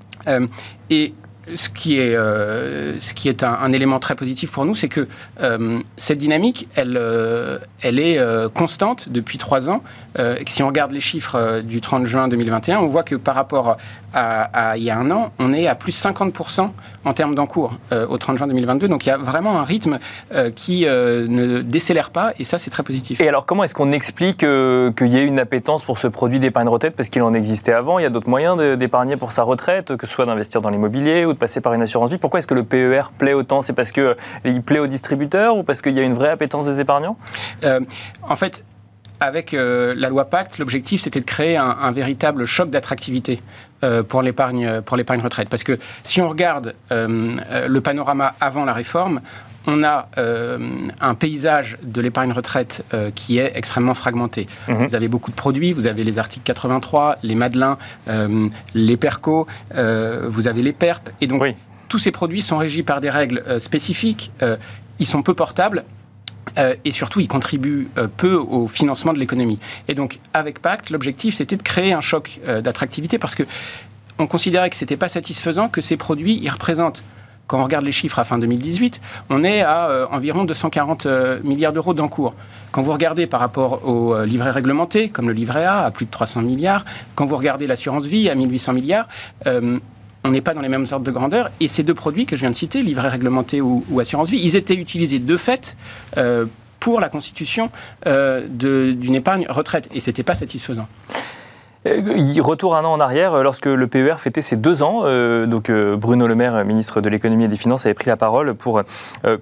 et 0.89 1.13
ce 1.56 1.69
qui 1.69 1.99
est, 1.99 2.15
ce 2.15 3.13
qui 3.13 3.29
est 3.29 3.43
un, 3.43 3.71
élément 3.73 3.99
très 3.99 4.15
positif 4.15 4.51
pour 4.51 4.65
nous, 4.65 4.75
c'est 4.75 4.88
que 4.88 5.08
cette 5.97 6.17
dynamique, 6.17 6.67
elle, 6.75 6.99
elle 7.82 7.99
est 7.99 8.19
constante 8.53 9.10
depuis 9.10 9.38
trois 9.38 9.69
ans. 9.69 9.84
si 10.47 10.63
on 10.63 10.67
regarde 10.67 10.91
les 10.91 11.01
chiffres 11.01 11.62
du 11.62 11.82
30 11.82 12.06
juin 12.06 12.27
2021, 12.27 12.79
on 12.79 12.88
voit 12.88 13.03
que 13.03 13.15
par 13.15 13.36
rapport 13.36 13.77
à, 14.13 14.77
il 14.77 14.84
y 14.84 14.89
a 14.89 14.97
un 14.97 15.10
an, 15.12 15.32
on 15.39 15.53
est 15.53 15.67
à 15.67 15.75
plus 15.75 15.99
50% 15.99 16.69
en 17.06 17.13
termes 17.13 17.36
d'encours 17.36 17.73
euh, 17.91 18.08
au 18.08 18.17
30 18.17 18.38
juin 18.38 18.47
2022. 18.47 18.88
Donc 18.88 19.06
il 19.06 19.10
y 19.10 19.12
a 19.12 19.17
vraiment 19.17 19.60
un 19.60 19.63
rythme 19.63 19.99
euh, 20.34 20.51
qui 20.51 20.86
euh, 20.86 21.27
ne 21.27 21.62
décélère 21.62 22.12
pas 22.12 22.34
et 22.39 22.43
ça 22.43 22.60
c'est 22.60 22.69
très 22.69 22.84
positif. 22.84 23.19
Et 23.19 23.27
alors 23.27 23.45
comment 23.45 23.63
est-ce 23.63 23.73
qu'on 23.73 23.91
explique 23.91 24.39
qu'il 24.39 25.08
y 25.08 25.17
ait 25.17 25.25
une 25.25 25.39
appétence 25.39 25.84
pour 25.84 25.97
ce 25.97 26.08
produit 26.08 26.39
d'épargne 26.39 26.67
retraite? 26.67 26.95
Parce 26.95 27.10
qu'il 27.10 27.23
en 27.23 27.34
existait 27.34 27.73
avant 27.73 27.99
Il 27.99 28.03
y 28.03 28.06
a 28.06 28.10
d'autres 28.10 28.29
moyens 28.29 28.58
d'épargner 28.77 29.17
pour 29.17 29.32
sa 29.32 29.43
retraite, 29.43 29.97
que 29.97 30.08
ce 30.08 30.13
soit 30.13 30.25
d'investir 30.25 30.62
dans 30.62 30.69
l'immobilier 30.69 31.25
ou 31.25 31.33
de 31.34 31.38
passer 31.38 31.62
par 31.62 31.74
une 31.74 31.82
assurance 31.82 32.10
vie. 32.10 32.17
Pourquoi 32.17 32.39
est-ce 32.39 32.48
que 32.48 32.54
le 32.54 32.63
PER 32.63 33.04
plaît 33.17 33.34
autant? 33.34 33.62
C'est 33.62 33.74
parce 33.74 33.91
qu'il 33.91 34.62
plaît 34.65 34.80
aux 34.80 34.88
distributeurs 34.88 35.58
ou 35.58 35.63
parce 35.63 35.82
qu'il 35.82 35.93
y 35.93 36.00
a 36.00 36.04
une 36.04 36.13
vraie 36.13 36.30
appétence 36.30 36.65
des 36.65 36.80
épargnants? 36.80 37.17
En 38.22 38.36
fait, 38.36 38.63
avec 39.19 39.52
la 39.54 40.10
loi 40.10 40.26
Pacte, 40.26 40.58
l'objectif 40.58 41.02
c'était 41.02 41.19
de 41.19 41.26
créer 41.26 41.58
un 41.58 41.91
véritable 41.91 42.46
choc 42.46 42.69
d'attractivité 42.69 43.41
euh, 43.84 44.02
pour 44.02 44.22
l'épargne 44.22 44.82
pour 44.82 44.96
l'épargne 44.96 45.19
retraite. 45.19 45.50
Parce 45.50 45.63
que 45.63 45.78
si 46.06 46.22
on 46.22 46.30
regarde 46.30 46.74
euh, 46.91 47.36
euh, 47.52 47.67
le 47.67 47.82
panorama 47.82 48.34
avant 48.39 48.63
la 48.63 48.72
réforme, 48.72 49.19
on 49.65 49.84
a 49.84 50.08
un 51.02 51.15
paysage 51.15 51.78
de 51.84 52.02
l'épargne 52.02 52.32
retraite 52.32 52.84
qui 53.15 53.38
est 53.38 53.52
extrêmement 53.56 53.93
fragmenté. 53.93 54.47
Mhm. 54.67 54.88
Vous 54.88 54.95
avez 54.95 55.08
beaucoup 55.08 55.32
de 55.32 55.36
produits, 55.36 55.73
vous 55.73 55.86
avez 55.86 56.04
les 56.04 56.17
articles 56.19 56.43
83, 56.45 57.17
les 57.23 57.36
Madelins, 57.36 57.78
les 58.73 58.97
PERCO, 58.97 59.47
vous 59.71 60.47
avez 60.47 60.62
les 60.62 60.73
PERP, 60.73 61.10
et 61.21 61.28
donc 61.28 61.43
tous 61.89 61.99
ces 61.99 62.12
produits 62.12 62.41
sont 62.41 62.58
régis 62.58 62.84
par 62.84 63.02
des 63.02 63.10
règles 63.10 63.43
spécifiques, 63.60 64.32
ils 64.99 65.08
sont 65.08 65.21
peu 65.21 65.34
portables, 65.34 65.84
euh, 66.58 66.76
et 66.86 66.91
surtout, 66.91 67.19
il 67.19 67.28
contribue 67.28 67.88
euh, 67.97 68.08
peu 68.08 68.36
au 68.36 68.67
financement 68.67 69.13
de 69.13 69.19
l'économie. 69.19 69.60
Et 69.88 69.95
donc, 69.95 70.19
avec 70.34 70.60
Pacte, 70.60 70.89
l'objectif, 70.89 71.36
c'était 71.36 71.58
de 71.58 71.63
créer 71.63 71.93
un 71.93 72.02
choc 72.02 72.39
euh, 72.47 72.62
d'attractivité 72.62 73.17
parce 73.17 73.36
que 73.36 73.43
on 74.19 74.28
considérait 74.28 74.69
que 74.69 74.76
ce 74.76 74.84
n'était 74.84 74.97
pas 74.97 75.10
satisfaisant 75.10 75.69
que 75.69 75.82
ces 75.82 75.97
produits, 75.97 76.39
ils 76.41 76.49
représentent 76.49 77.04
quand 77.47 77.60
on 77.60 77.63
regarde 77.63 77.86
les 77.86 77.91
chiffres 77.91 78.19
à 78.19 78.23
fin 78.23 78.38
2018, 78.38 79.01
on 79.29 79.43
est 79.43 79.62
à 79.62 80.08
environ 80.12 80.45
240 80.45 81.08
milliards 81.43 81.73
d'euros 81.73 81.93
d'encours. 81.93 82.34
Quand 82.71 82.82
vous 82.82 82.91
regardez 82.91 83.27
par 83.27 83.39
rapport 83.39 83.88
aux 83.88 84.23
livrets 84.23 84.51
réglementés, 84.51 85.10
comme 85.10 85.27
le 85.27 85.34
livret 85.34 85.65
A, 85.65 85.86
à 85.86 85.91
plus 85.91 86.06
de 86.06 86.12
300 86.12 86.41
milliards, 86.41 86.86
quand 87.15 87.25
vous 87.25 87.36
regardez 87.36 87.67
l'assurance 87.67 88.06
vie 88.06 88.29
à 88.29 88.36
1800 88.36 88.73
milliards, 88.73 89.08
on 90.23 90.32
n'est 90.32 90.41
pas 90.41 90.53
dans 90.53 90.62
les 90.62 90.69
mêmes 90.69 90.86
sortes 90.86 91.03
de 91.03 91.12
grandeur. 91.12 91.49
Et 91.60 91.67
ces 91.67 91.84
deux 91.84 91.93
produits 91.93 92.25
que 92.25 92.36
je 92.36 92.41
viens 92.41 92.51
de 92.51 92.56
citer, 92.56 92.82
livret 92.82 93.10
réglementé 93.10 93.62
ou, 93.62 93.84
assurance 93.99 94.29
vie, 94.29 94.39
ils 94.41 94.56
étaient 94.56 94.75
utilisés 94.75 95.19
de 95.19 95.38
fait 95.38 95.75
euh, 96.17 96.45
pour 96.79 96.99
la 96.99 97.10
constitution 97.10 97.69
euh, 98.08 98.47
d'une 98.47 99.15
épargne 99.15 99.45
retraite. 99.49 99.89
Et 99.93 99.99
ce 99.99 100.10
n'était 100.10 100.23
pas 100.23 100.36
satisfaisant. 100.36 100.88
Euh, 101.86 102.41
retour 102.41 102.76
un 102.76 102.86
an 102.86 102.93
en 102.93 103.00
arrière, 103.00 103.34
euh, 103.34 103.43
lorsque 103.43 103.65
le 103.65 103.88
PER 103.88 104.15
fêtait 104.17 104.41
ses 104.41 104.56
deux 104.56 104.84
ans, 104.84 105.02
euh, 105.04 105.46
donc 105.46 105.72
Bruno 105.72 106.28
Le 106.28 106.36
Maire, 106.36 106.63
ministre 106.65 107.02
de 107.02 107.10
l'économie 107.10 107.46
et 107.46 107.48
des 107.48 107.58
finances, 107.58 107.86
avait 107.86 107.93
pris 107.93 108.10
la 108.10 108.17
parole 108.17 108.54
pour 108.54 108.82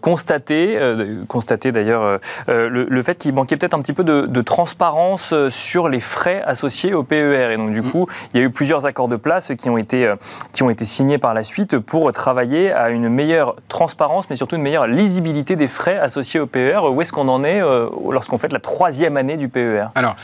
constater, 0.01 0.79
constater 1.27 1.71
d'ailleurs 1.71 2.19
le, 2.47 3.01
fait 3.01 3.15
qu'il 3.15 3.33
manquait 3.33 3.57
peut-être 3.57 3.73
un 3.73 3.81
petit 3.81 3.93
peu 3.93 4.03
de, 4.03 4.41
transparence 4.41 5.33
sur 5.49 5.89
les 5.89 5.99
frais 5.99 6.41
associés 6.45 6.93
au 6.93 7.03
PER. 7.03 7.51
Et 7.51 7.57
donc 7.57 7.71
du 7.71 7.81
mm. 7.81 7.91
coup, 7.91 8.07
il 8.33 8.39
y 8.39 8.43
a 8.43 8.45
eu 8.45 8.49
plusieurs 8.49 8.85
accords 8.85 9.07
de 9.07 9.15
place 9.15 9.51
qui 9.57 9.69
ont 9.69 9.77
été, 9.77 10.13
qui 10.51 10.63
ont 10.63 10.69
été 10.69 10.85
signés 10.85 11.17
par 11.17 11.33
la 11.33 11.43
suite 11.43 11.77
pour 11.77 12.11
travailler 12.11 12.71
à 12.71 12.89
une 12.89 13.09
meilleure 13.09 13.55
transparence, 13.67 14.29
mais 14.29 14.35
surtout 14.35 14.55
une 14.55 14.63
meilleure 14.63 14.87
lisibilité 14.87 15.55
des 15.55 15.67
frais 15.67 15.97
associés 15.97 16.39
au 16.39 16.47
PER. 16.47 16.79
Où 16.91 17.01
est-ce 17.01 17.11
qu'on 17.11 17.27
en 17.27 17.43
est 17.43 17.61
lorsqu'on 18.09 18.37
fait 18.37 18.51
la 18.51 18.59
troisième 18.59 19.17
année 19.17 19.37
du 19.37 19.49
PER 19.49 19.87
Alors, 19.95 20.15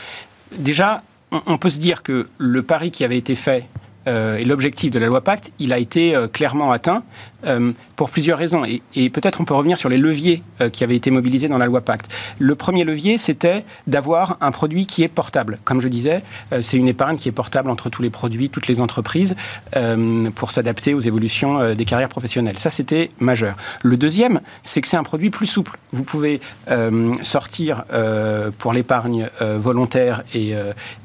déjà, 0.52 1.02
on, 1.30 1.58
peut 1.58 1.68
se 1.68 1.78
dire 1.78 2.02
que 2.02 2.28
le 2.38 2.62
pari 2.62 2.90
qui 2.90 3.04
avait 3.04 3.18
été 3.18 3.34
fait 3.34 3.66
euh, 4.06 4.36
et 4.36 4.44
l'objectif 4.44 4.90
de 4.90 4.98
la 4.98 5.06
loi 5.06 5.22
Pacte, 5.22 5.52
il 5.58 5.72
a 5.72 5.78
été 5.78 6.14
euh, 6.14 6.28
clairement 6.28 6.72
atteint. 6.72 7.02
Pour 7.96 8.10
plusieurs 8.10 8.38
raisons. 8.38 8.64
Et, 8.64 9.10
peut-être 9.10 9.40
on 9.40 9.44
peut 9.44 9.54
revenir 9.54 9.78
sur 9.78 9.88
les 9.88 9.98
leviers 9.98 10.42
qui 10.72 10.84
avaient 10.84 10.96
été 10.96 11.10
mobilisés 11.10 11.48
dans 11.48 11.58
la 11.58 11.66
loi 11.66 11.80
Pacte. 11.80 12.10
Le 12.38 12.54
premier 12.54 12.84
levier, 12.84 13.18
c'était 13.18 13.64
d'avoir 13.86 14.38
un 14.40 14.50
produit 14.50 14.86
qui 14.86 15.02
est 15.02 15.08
portable. 15.08 15.58
Comme 15.64 15.80
je 15.80 15.88
disais, 15.88 16.22
c'est 16.60 16.76
une 16.76 16.88
épargne 16.88 17.16
qui 17.16 17.28
est 17.28 17.32
portable 17.32 17.70
entre 17.70 17.90
tous 17.90 18.02
les 18.02 18.10
produits, 18.10 18.50
toutes 18.50 18.66
les 18.66 18.80
entreprises, 18.80 19.36
pour 20.34 20.50
s'adapter 20.50 20.94
aux 20.94 21.00
évolutions 21.00 21.74
des 21.74 21.84
carrières 21.84 22.08
professionnelles. 22.08 22.58
Ça, 22.58 22.70
c'était 22.70 23.08
majeur. 23.20 23.56
Le 23.82 23.96
deuxième, 23.96 24.40
c'est 24.64 24.80
que 24.80 24.88
c'est 24.88 24.96
un 24.96 25.04
produit 25.04 25.30
plus 25.30 25.46
souple. 25.46 25.78
Vous 25.92 26.02
pouvez 26.02 26.40
sortir 27.22 27.84
pour 28.58 28.72
l'épargne 28.72 29.30
volontaire 29.40 30.22
et, 30.34 30.54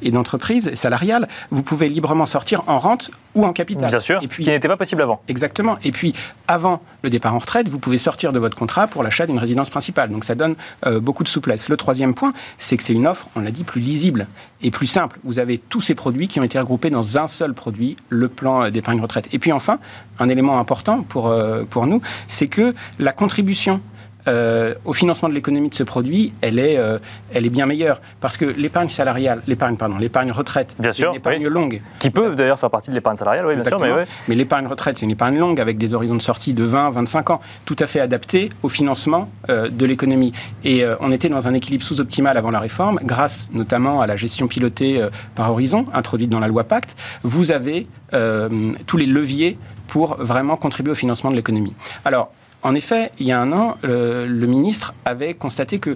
et 0.02 0.12
d'entreprise 0.12 0.74
salariale, 0.76 1.28
vous 1.52 1.64
pouvez 1.64 1.90
librement 1.90 2.26
sortir 2.26 2.64
en 2.68 2.78
rente 2.78 3.12
ou 3.36 3.46
en 3.46 3.54
capital. 3.54 3.90
Bien 3.90 4.00
sûr, 4.00 4.20
et 4.22 4.28
puis, 4.28 4.44
ce 4.44 4.44
qui 4.44 4.50
n'était 4.50 4.68
pas 4.68 4.78
possible 4.78 5.02
avant. 5.02 5.22
Exactement. 5.28 5.78
Et 5.84 5.92
puis, 5.92 6.14
avant 6.48 6.82
le 7.02 7.10
départ 7.10 7.34
en 7.34 7.40
retraite, 7.40 7.70
vous 7.70 7.80
pouvez 7.80 7.98
sortir 7.98 8.32
de 8.32 8.40
votre 8.40 8.58
contrat 8.58 8.88
pour 8.88 9.04
l'achat 9.04 9.26
d'une 9.26 9.38
résidence 9.38 9.70
principale. 9.70 10.10
Donc, 10.10 10.24
ça 10.24 10.36
donne 10.36 10.56
euh, 10.86 11.00
beaucoup 11.00 11.24
de 11.24 11.30
souplesse. 11.30 11.70
Le 11.70 11.78
troisième 11.78 12.14
point, 12.14 12.34
c'est 12.58 12.78
que 12.78 12.84
c'est 12.84 12.94
une 12.94 13.08
offre, 13.08 13.28
on 13.36 13.42
l'a 13.42 13.52
dit, 13.52 13.64
plus 13.64 13.82
lisible 13.82 14.28
et 14.62 14.72
plus 14.72 14.88
simple. 14.88 15.20
Vous 15.24 15.40
avez 15.40 15.58
tous 15.58 15.82
ces 15.82 15.96
produits 15.96 16.28
qui 16.28 16.40
ont 16.40 16.44
été 16.44 16.60
regroupés 16.60 16.90
dans 16.90 17.18
un 17.18 17.28
seul 17.28 17.54
produit, 17.54 17.98
le 18.10 18.28
plan 18.28 18.70
d'épargne 18.70 19.02
retraite. 19.02 19.28
Et 19.32 19.40
puis, 19.40 19.52
enfin, 19.52 19.80
un 20.20 20.30
élément 20.30 20.60
important 20.60 21.02
pour, 21.02 21.28
euh, 21.28 21.64
pour 21.70 21.88
nous, 21.88 22.02
c'est 22.28 22.48
que 22.48 22.74
la 23.00 23.12
contribution 23.12 23.82
euh, 24.28 24.74
au 24.86 24.94
financement 24.94 25.30
de 25.30 25.34
l'économie 25.34 25.70
de 25.70 25.74
ce 25.74 25.84
produit, 25.84 26.34
elle 26.42 26.60
est, 26.60 26.78
euh, 26.78 27.00
elle 27.34 27.46
est 27.46 27.50
bien 27.50 27.66
meilleure. 27.66 28.02
Parce 28.22 28.38
que 28.38 28.46
l'épargne 28.46 28.90
salariale, 28.90 29.42
l'épargne, 29.48 29.76
pardon, 29.76 29.98
l'épargne 29.98 30.32
retraite, 30.32 30.76
c'est 30.80 31.04
une 31.04 31.16
épargne 31.16 31.48
longue. 31.48 31.82
Qui 32.00 32.10
peut 32.10 32.36
d'ailleurs 32.36 32.60
faire 32.60 32.70
partie 32.70 32.90
de 32.90 32.96
l'épargne 32.96 33.18
salariale, 33.18 33.46
oui, 33.46 33.56
bien 33.56 33.66
sûr. 33.66 33.80
Mais, 33.80 34.06
mais 34.28 34.36
l'épargne 34.36 34.68
retraite, 34.68 34.98
c'est 34.98 35.06
une 35.06 35.12
épargne 35.12 35.38
longue 35.38 35.60
avec 35.60 35.78
des 35.78 35.94
horizons 35.94 36.16
de 36.16 36.22
sortie 36.22 36.54
de 36.54 36.64
20, 36.64 36.92
25 36.92 37.30
ans, 37.32 37.42
tout 37.66 37.76
à 37.80 37.88
fait 37.88 38.00
adapté 38.00 38.50
au 38.62 38.70
financement 38.70 39.30
euh, 39.50 39.70
de 39.70 39.86
l'économie. 39.86 40.34
Et 40.64 40.84
on 41.00 41.12
était 41.12 41.30
dans 41.30 41.48
un 41.48 41.54
équilibre 41.54 41.84
sous-optimal 41.84 42.38
avant 42.38 42.52
la 42.52 42.60
réforme, 42.60 43.00
grâce 43.04 43.50
notamment 43.54 44.02
à 44.02 44.08
la 44.08 44.16
gestion 44.16 44.48
pilotée 44.48 45.06
par 45.36 45.52
Horizon, 45.52 45.86
introduite 45.94 46.30
dans 46.30 46.40
la 46.40 46.48
loi 46.48 46.64
Pacte. 46.64 46.96
Vous 47.24 47.52
avez 47.52 47.88
tous 48.12 48.98
les 48.98 49.06
leviers 49.06 49.58
pour 49.88 50.16
vraiment 50.18 50.56
contribuer 50.56 50.92
au 50.92 50.96
financement 50.96 51.32
de 51.32 51.36
l'économie. 51.36 51.74
Alors, 52.06 52.32
en 52.64 52.76
effet, 52.76 53.12
il 53.20 53.28
y 53.28 53.32
a 53.32 53.40
un 53.40 53.52
an, 53.52 53.78
le, 53.84 54.46
ministre 54.46 54.94
avait 55.06 55.34
constaté 55.34 55.80
que 55.80 55.96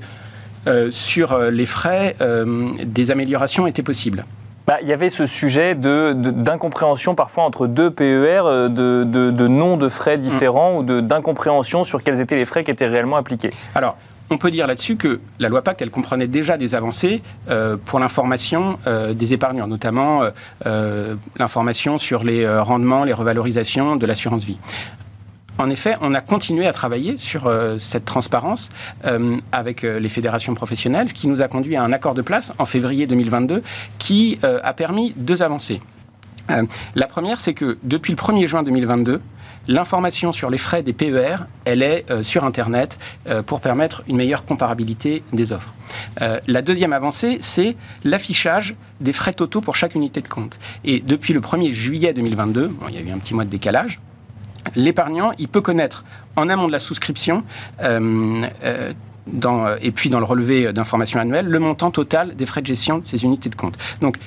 euh, 0.68 0.92
sur 0.92 1.32
euh, 1.32 1.50
les 1.50 1.66
frais, 1.66 2.16
euh, 2.20 2.70
des 2.84 3.10
améliorations 3.10 3.68
étaient 3.68 3.84
possibles. 3.84 4.26
Bah, 4.66 4.78
il 4.82 4.88
y 4.90 4.92
avait 4.92 5.10
ce 5.10 5.26
sujet 5.26 5.76
d'incompréhension 5.76 7.14
de, 7.14 7.16
parfois 7.16 7.46
entre 7.46 7.68
deux 7.68 7.90
PER, 7.90 8.68
de, 8.70 9.06
de 9.06 9.48
noms 9.48 9.78
de 9.78 9.88
frais 9.88 10.18
différents 10.18 10.74
mm. 10.74 10.90
ou 10.90 11.02
d'incompréhension 11.02 11.86
sur 11.86 12.04
quels 12.04 12.20
étaient 12.20 12.36
les 12.36 12.44
frais 12.44 12.66
qui 12.66 12.72
étaient 12.72 12.88
réellement 12.88 13.16
appliqués. 13.16 13.52
Alors, 13.76 13.96
on 14.30 14.38
peut 14.38 14.52
dire 14.52 14.68
là-dessus 14.68 14.98
que 14.98 15.22
la 15.40 15.48
loi 15.48 15.62
Pacte, 15.62 15.82
elle 15.82 15.90
comprenait 15.90 16.28
déjà 16.28 16.58
des 16.58 16.76
avancées 16.76 17.22
pour 17.86 17.98
l'information 18.00 18.78
des 19.14 19.32
épargnants, 19.32 19.68
notamment 19.68 20.24
l'information 20.66 21.98
sur 21.98 22.26
les 22.26 22.46
rendements, 22.60 23.06
les 23.06 23.14
revalorisations 23.14 23.96
de 23.96 24.06
l'assurance 24.06 24.44
vie. 24.44 24.58
En 25.60 25.72
effet, 25.72 25.96
on 26.02 26.14
a 26.14 26.22
continué 26.22 26.68
à 26.68 26.74
travailler 26.74 27.18
sur 27.18 27.48
euh, 27.48 27.78
cette 27.80 28.06
transparence 28.06 28.70
euh, 29.06 29.38
avec 29.52 29.84
euh, 29.84 30.00
les 30.00 30.10
fédérations 30.10 30.54
professionnelles, 30.54 31.10
ce 31.10 31.16
qui 31.16 31.28
nous 31.28 31.42
a 31.42 31.48
conduit 31.48 31.76
à 31.76 31.84
un 31.84 31.92
accord 31.92 32.14
de 32.14 32.22
place 32.22 32.54
en 32.60 32.66
février 32.66 33.08
2022 33.08 33.64
qui 33.98 34.40
a 34.44 34.74
permis 34.74 35.14
deux 35.16 35.42
avancées. 35.42 35.82
la 36.96 37.08
première, 37.08 37.40
c'est 37.40 37.54
que 37.54 37.78
depuis 37.84 38.12
le 38.12 38.18
1er 38.18 38.48
juin 38.48 38.64
2022, 38.64 39.22
L'information 39.70 40.32
sur 40.32 40.50
les 40.50 40.58
frais 40.58 40.82
des 40.82 40.94
PER, 40.94 41.36
elle 41.66 41.82
est 41.82 42.06
sur 42.22 42.46
Internet 42.46 42.98
pour 43.46 43.60
permettre 43.60 44.02
une 44.08 44.16
meilleure 44.16 44.46
comparabilité 44.46 45.24
des 45.34 45.52
offres. 45.52 45.74
la 46.22 46.62
deuxième 46.62 46.94
avancée, 46.94 47.38
c'est 47.42 47.76
l'affichage 48.06 48.76
des 49.02 49.12
frais 49.12 49.34
totaux 49.34 49.60
pour 49.60 49.76
chaque 49.76 49.96
unité 49.96 50.22
de 50.22 50.30
compte. 50.30 50.58
Et 50.86 51.02
depuis 51.02 51.34
le 51.34 51.42
1er 51.42 51.72
juillet 51.72 52.14
2022, 52.14 52.72
il 52.88 52.96
y 52.96 52.98
a 52.98 53.02
eu 53.02 53.12
un 53.12 53.18
petit 53.18 53.34
mois 53.34 53.44
de 53.44 53.50
décalage, 53.50 54.00
l'épargnant, 54.76 55.32
il 55.38 55.48
peut 55.48 55.62
connaître 55.62 56.04
en 56.36 56.50
amont 56.50 56.68
de 56.68 56.72
la 56.72 56.80
souscription 56.80 57.44
euh, 57.82 58.44
euh, 58.64 58.92
et 59.82 59.92
puis 59.92 60.10
dans 60.10 60.20
le 60.20 60.26
relevé 60.26 60.72
d'informations 60.72 61.20
annuelles 61.20 61.48
le 61.48 61.60
montant 61.60 61.92
total 61.92 62.36
des 62.36 62.46
frais 62.46 62.62
de 62.62 62.68
gestion 62.68 63.00
de 63.00 63.06
ces 63.06 63.26
unités 63.26 63.50
de 63.50 63.56
compte. 63.56 63.78
Donc, 64.00 64.18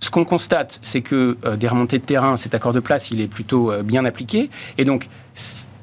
ce 0.00 0.10
qu'on 0.10 0.24
constate, 0.24 0.80
c'est 0.82 1.02
que 1.02 1.36
euh, 1.44 1.56
des 1.56 1.68
remontées 1.68 1.98
de 1.98 2.04
terrain, 2.04 2.36
cet 2.36 2.54
accord 2.54 2.72
de 2.72 2.80
place, 2.80 3.10
il 3.10 3.20
est 3.20 3.28
plutôt 3.28 3.72
bien 3.82 4.04
appliqué. 4.04 4.50
Et 4.78 4.84
donc, 4.84 5.08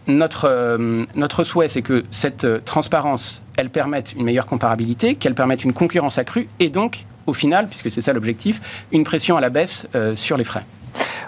notre, 0.08 0.78
notre 1.16 1.44
souhait, 1.44 1.68
c'est 1.68 1.84
que 1.84 2.04
cette 2.10 2.66
transparence, 2.66 3.44
elle 3.58 3.70
permette 3.70 4.14
une 4.14 4.24
meilleure 4.24 4.48
comparabilité, 4.48 5.16
qu'elle 5.16 5.36
permette 5.36 5.64
une 5.64 5.74
concurrence 5.74 6.18
accrue, 6.18 6.50
et 6.60 6.70
donc, 6.70 7.06
au 7.28 7.34
final, 7.34 7.68
puisque 7.68 7.92
c'est 7.92 8.02
ça 8.02 8.12
l'objectif, 8.12 8.60
une 8.92 9.04
pression 9.04 9.38
à 9.38 9.42
la 9.42 9.50
baisse 9.50 9.88
sur 10.16 10.36
les 10.36 10.46
frais. 10.46 10.66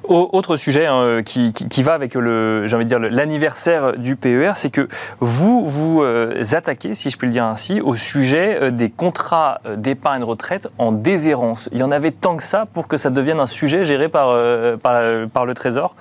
Autre 0.03 0.55
sujet 0.55 0.87
hein, 0.87 1.21
qui, 1.23 1.83
va 1.83 1.93
avec 1.93 2.15
le, 2.15 2.65
j'ai 2.65 2.75
envie 2.75 2.85
de 2.85 2.89
dire, 2.89 2.99
l'anniversaire 2.99 3.97
du 3.97 4.15
PER, 4.15 4.53
c'est 4.55 4.71
que 4.71 4.87
vous 5.19 5.65
vous 5.65 6.01
euh, 6.01 6.43
attaquez, 6.53 6.93
si 6.95 7.09
je 7.11 7.17
puis 7.17 7.27
le 7.27 7.33
dire 7.33 7.45
ainsi, 7.45 7.81
au 7.81 7.95
sujet 7.95 8.57
euh, 8.61 8.71
des 8.71 8.89
contrats 8.89 9.61
euh, 9.65 9.75
d'épargne 9.75 10.23
retraite 10.23 10.67
en 10.79 10.91
déshérence. 10.91 11.69
Il 11.71 11.77
y 11.77 11.83
en 11.83 11.91
avait 11.91 12.11
tant 12.11 12.35
que 12.35 12.43
ça 12.43 12.65
pour 12.65 12.87
que 12.87 12.97
ça 12.97 13.11
devienne 13.11 13.39
un 13.39 13.47
sujet 13.47 13.85
géré 13.85 14.09
par, 14.09 14.35
par, 14.79 15.45
le 15.45 15.53
Trésor? 15.53 15.95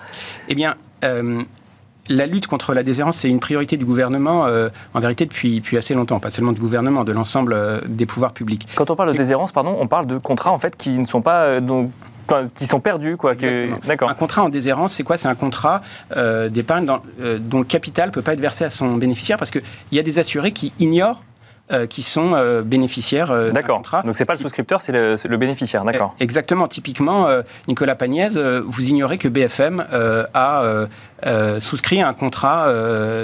Eh 0.48 0.54
bien, 0.54 0.74
la 1.02 2.26
lutte 2.26 2.46
contre 2.46 2.74
la 2.74 2.82
déshérence, 2.82 3.18
c'est 3.18 3.28
une 3.28 3.40
priorité 3.40 3.76
du 3.76 3.84
gouvernement, 3.84 4.46
en 4.94 5.00
vérité, 5.00 5.26
depuis, 5.26 5.60
depuis 5.60 5.76
assez 5.76 5.94
longtemps. 5.94 6.20
Pas 6.20 6.30
seulement 6.30 6.52
du 6.52 6.60
gouvernement, 6.60 7.04
de 7.04 7.12
l'ensemble 7.12 7.82
des 7.86 8.06
pouvoirs 8.06 8.32
publics. 8.32 8.66
Quand 8.74 8.90
on 8.90 8.96
parle 8.96 9.12
de 9.12 9.16
déshérence, 9.16 9.52
pardon, 9.52 9.76
on 9.78 9.86
parle 9.86 10.06
de 10.06 10.18
contrats 10.18 10.52
en 10.52 10.58
fait 10.58 10.76
qui 10.76 10.90
ne 10.98 11.06
sont 11.06 11.22
pas 11.22 11.60
qui 12.54 12.66
sont 12.66 12.80
perdus, 12.80 13.16
quoi. 13.16 13.34
Un 13.34 14.14
contrat 14.14 14.42
en 14.42 14.48
déshérence, 14.48 14.94
c'est 14.94 15.02
quoi? 15.02 15.16
C'est 15.16 15.28
un 15.28 15.34
contrat 15.34 15.82
euh, 16.16 16.48
d'épargne 16.48 16.86
euh, 17.20 17.38
dont 17.40 17.58
le 17.58 17.64
capital 17.64 18.08
ne 18.08 18.12
peut 18.12 18.22
pas 18.22 18.32
être 18.32 18.40
versé 18.40 18.64
à 18.64 18.70
son 18.70 18.96
bénéficiaire 18.96 19.36
parce 19.38 19.50
qu'il 19.50 19.62
y 19.92 19.98
a 19.98 20.02
des 20.02 20.18
assurés 20.18 20.52
qui 20.52 20.72
ignorent 20.78 21.22
euh, 21.72 21.86
qui 21.86 22.02
sont 22.02 22.32
euh, 22.34 22.62
bénéficiaires 22.62 23.30
euh, 23.30 23.52
d'un 23.52 23.62
contrat. 23.62 24.02
Donc 24.02 24.16
c'est 24.16 24.24
pas 24.24 24.32
le 24.32 24.40
souscripteur, 24.40 24.82
c'est 24.82 24.90
le, 24.90 25.36
bénéficiaire, 25.36 25.84
d'accord. 25.84 26.16
Exactement. 26.18 26.66
Typiquement, 26.66 27.28
Nicolas 27.68 27.94
Pagnès, 27.94 28.36
vous 28.36 28.88
ignorez 28.88 29.18
que 29.18 29.28
BFM 29.28 29.84
a 30.34 30.86
souscrit 31.60 32.02
un 32.02 32.12
contrat 32.12 32.72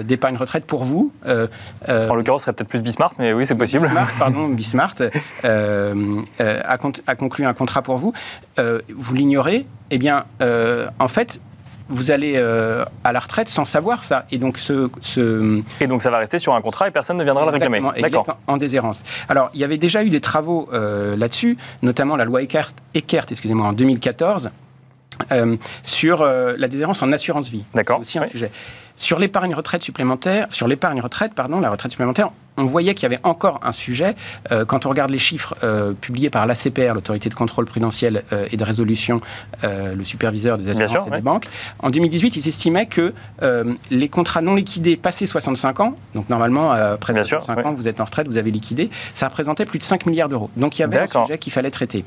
d'épargne 0.05 0.37
retraite 0.37 0.65
pour 0.65 0.85
vous. 0.85 1.13
en 1.27 2.15
l'occurrence, 2.15 2.43
ce 2.43 2.45
serait 2.45 2.53
peut-être 2.53 2.69
plus 2.69 2.83
Bismart, 2.83 3.11
mais 3.19 3.33
oui, 3.33 3.47
c'est 3.47 3.57
possible. 3.57 3.87
Bismart, 3.87 4.11
pardon, 4.19 4.49
Bismart 4.49 4.95
a, 5.43 7.15
conclu 7.19 7.45
un 7.45 7.55
contrat 7.55 7.83
pour 7.83 7.97
vous. 7.97 8.13
vous 8.59 9.15
l'ignorez. 9.15 9.67
Eh 9.91 9.99
bien, 9.99 10.25
en 10.99 11.09
fait, 11.09 11.41
vous 11.89 12.11
allez 12.11 12.35
euh, 12.37 12.85
à 13.05 13.13
la 13.13 13.21
retraite 13.21 13.49
sans 13.49 13.65
savoir 13.65 14.05
ça. 14.05 14.27
Et 14.31 14.39
donc, 14.39 14.59
ce, 14.59 14.91
Et 15.81 15.87
donc, 15.87 16.03
ça 16.03 16.11
va 16.11 16.19
rester 16.19 16.39
sur 16.39 16.55
un 16.55 16.61
contrat 16.61 16.89
et 16.89 16.91
personne 16.91 17.17
ne 17.17 17.25
viendra 17.25 17.45
le 17.45 17.51
réclamer. 17.51 17.81
D'accord. 18.01 18.39
En 18.47 18.57
déshérence. 18.57 19.03
Alors, 19.29 19.51
il 19.55 19.61
y 19.61 19.65
avait 19.65 19.79
déjà 19.79 20.03
eu 20.03 20.11
des 20.11 20.21
travaux 20.21 20.69
euh, 20.73 21.17
là-dessus, 21.17 21.57
notamment 21.83 22.17
la 22.17 22.25
loi 22.25 22.43
Eckert, 22.43 22.73
Eckert 22.95 23.27
excusez-moi, 23.31 23.69
en 23.69 23.73
2014, 23.73 24.51
euh, 25.33 25.57
sur 25.83 26.25
la 26.25 26.69
déshérence 26.69 27.03
en 27.03 27.13
assurance 27.13 27.49
vie. 27.49 27.65
D'accord. 27.75 28.01
aussi 28.01 28.19
un 28.19 28.27
sujet. 28.27 28.51
Sur 28.99 29.19
l'épargne 29.19 29.55
retraite 29.55 29.83
supplémentaire, 29.83 30.47
sur 30.51 30.69
l'épargne 30.69 31.01
retraite, 31.01 31.35
pardon, 31.35 31.61
la 31.61 31.71
retraite 31.71 31.93
supplémentaire, 31.93 32.31
on 32.57 32.65
voyait 32.65 32.95
qu'il 32.95 33.05
y 33.05 33.07
avait 33.07 33.21
encore 33.23 33.61
un 33.63 33.73
sujet. 33.73 34.15
Euh, 34.53 34.65
quand 34.65 34.87
on 34.87 34.89
regarde 34.89 35.11
les 35.11 35.19
chiffres 35.19 35.55
euh, 35.63 35.93
publiés 35.93 36.31
par 36.31 36.47
l'ACPR, 36.47 36.95
l'autorité 36.95 37.29
de 37.29 37.35
contrôle 37.35 37.67
prudentiel 37.67 38.25
euh, 38.33 38.47
et 38.51 38.57
de 38.57 38.65
résolution, 38.65 39.21
le 39.63 40.05
superviseur 40.05 40.59
des 40.59 40.69
assurances 40.71 41.09
et 41.09 41.11
des 41.11 41.21
banques, 41.21 41.47
en 41.81 41.91
2018, 41.91 42.37
ils 42.37 42.49
estimaient 42.49 42.87
que 42.87 43.13
les 43.91 44.09
contrats 44.09 44.43
non 44.43 44.55
liquidés 44.55 44.97
passés 44.97 45.27
65 45.27 45.81
ans, 45.81 45.97
donc 46.15 46.29
normalement, 46.29 46.73
après 46.73 47.15
65 47.15 47.67
ans, 47.67 47.73
vous 47.73 47.89
êtes 47.89 48.01
en 48.01 48.05
retraite, 48.05 48.29
vous 48.29 48.37
avez 48.37 48.51
liquidé, 48.51 48.91
ça 49.15 49.29
représentait 49.29 49.65
plus 49.65 49.79
de 49.79 49.85
5 49.85 50.07
milliards 50.07 50.29
d'euros. 50.29 50.51
Donc 50.57 50.79
il 50.79 50.83
y 50.83 50.85
avait 50.85 50.99
un 50.99 51.07
sujet 51.07 51.39
qu'il 51.39 51.53
fallait 51.53 51.71
traiter. 51.71 52.05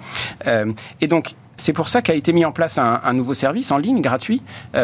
et 1.01 1.07
donc, 1.07 1.33
c'est 1.57 1.73
pour 1.73 1.89
ça 1.89 2.01
qu'a 2.01 2.13
été 2.13 2.31
mis 2.31 2.45
en 2.45 2.53
place 2.53 2.77
un, 2.77 3.13
nouveau 3.13 3.33
service 3.33 3.71
en 3.71 3.77
ligne 3.77 4.01
gratuit, 4.01 4.41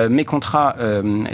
Mes 0.09 0.25
contrats 0.25 0.75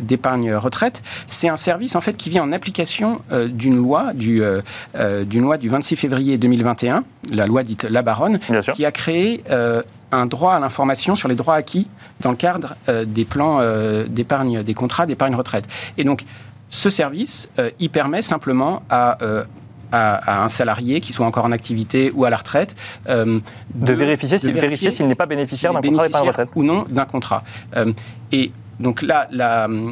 d'épargne 0.02 0.54
retraite. 0.54 1.02
C'est 1.28 1.50
un 1.50 1.56
service 1.56 1.96
en 1.96 2.02
fait 2.02 2.16
qui 2.16 2.30
vient 2.30 2.44
en 2.44 2.52
application 2.52 3.22
d'une 3.50 3.78
loi, 3.78 4.14
du, 4.22 4.42
euh, 4.42 4.62
euh, 4.96 5.26
d'une 5.26 5.42
loi 5.42 5.58
du 5.58 5.68
26 5.68 5.98
février 5.98 6.38
2021, 6.38 7.04
la 7.34 7.46
loi 7.46 7.64
dite 7.64 7.84
La 7.84 8.02
Baronne, 8.02 8.40
qui 8.74 8.86
a 8.86 8.92
créé 8.92 9.44
euh, 9.50 9.82
un 10.12 10.26
droit 10.26 10.54
à 10.54 10.60
l'information 10.60 11.16
sur 11.16 11.28
les 11.28 11.36
droits 11.36 11.56
acquis 11.56 11.88
dans 12.22 12.32
le 12.32 12.38
cadre 12.38 12.76
des 13.06 13.26
plans 13.26 13.62
d'épargne, 14.08 14.62
des 14.62 14.74
contrats 14.74 15.06
d'épargne 15.06 15.36
retraite. 15.36 15.66
Et 15.98 16.04
donc, 16.04 16.26
ce 16.70 16.90
service, 16.90 17.50
il 17.80 17.90
permet 17.90 18.22
simplement 18.22 18.84
à 18.90 19.18
à, 19.94 20.44
un 20.46 20.48
salarié 20.48 21.02
qui 21.02 21.12
soit 21.12 21.26
encore 21.26 21.44
en 21.44 21.52
activité 21.52 22.14
ou 22.16 22.24
à 22.24 22.30
la 22.30 22.38
retraite. 22.38 22.76
de, 23.08 23.94
vérifier, 23.94 24.38
s'il 24.38 25.06
n'est 25.06 25.16
pas 25.16 25.26
bénéficiaire 25.26 25.74
d'un 25.74 25.82
contrat 25.82 26.08
d'épargne 26.08 26.28
retraite. 26.28 26.50
Ou 26.56 26.64
non 26.64 26.86
d'un 26.90 27.06
contrat. 27.06 27.44
et 28.32 28.52
donc 28.82 29.02
là, 29.02 29.28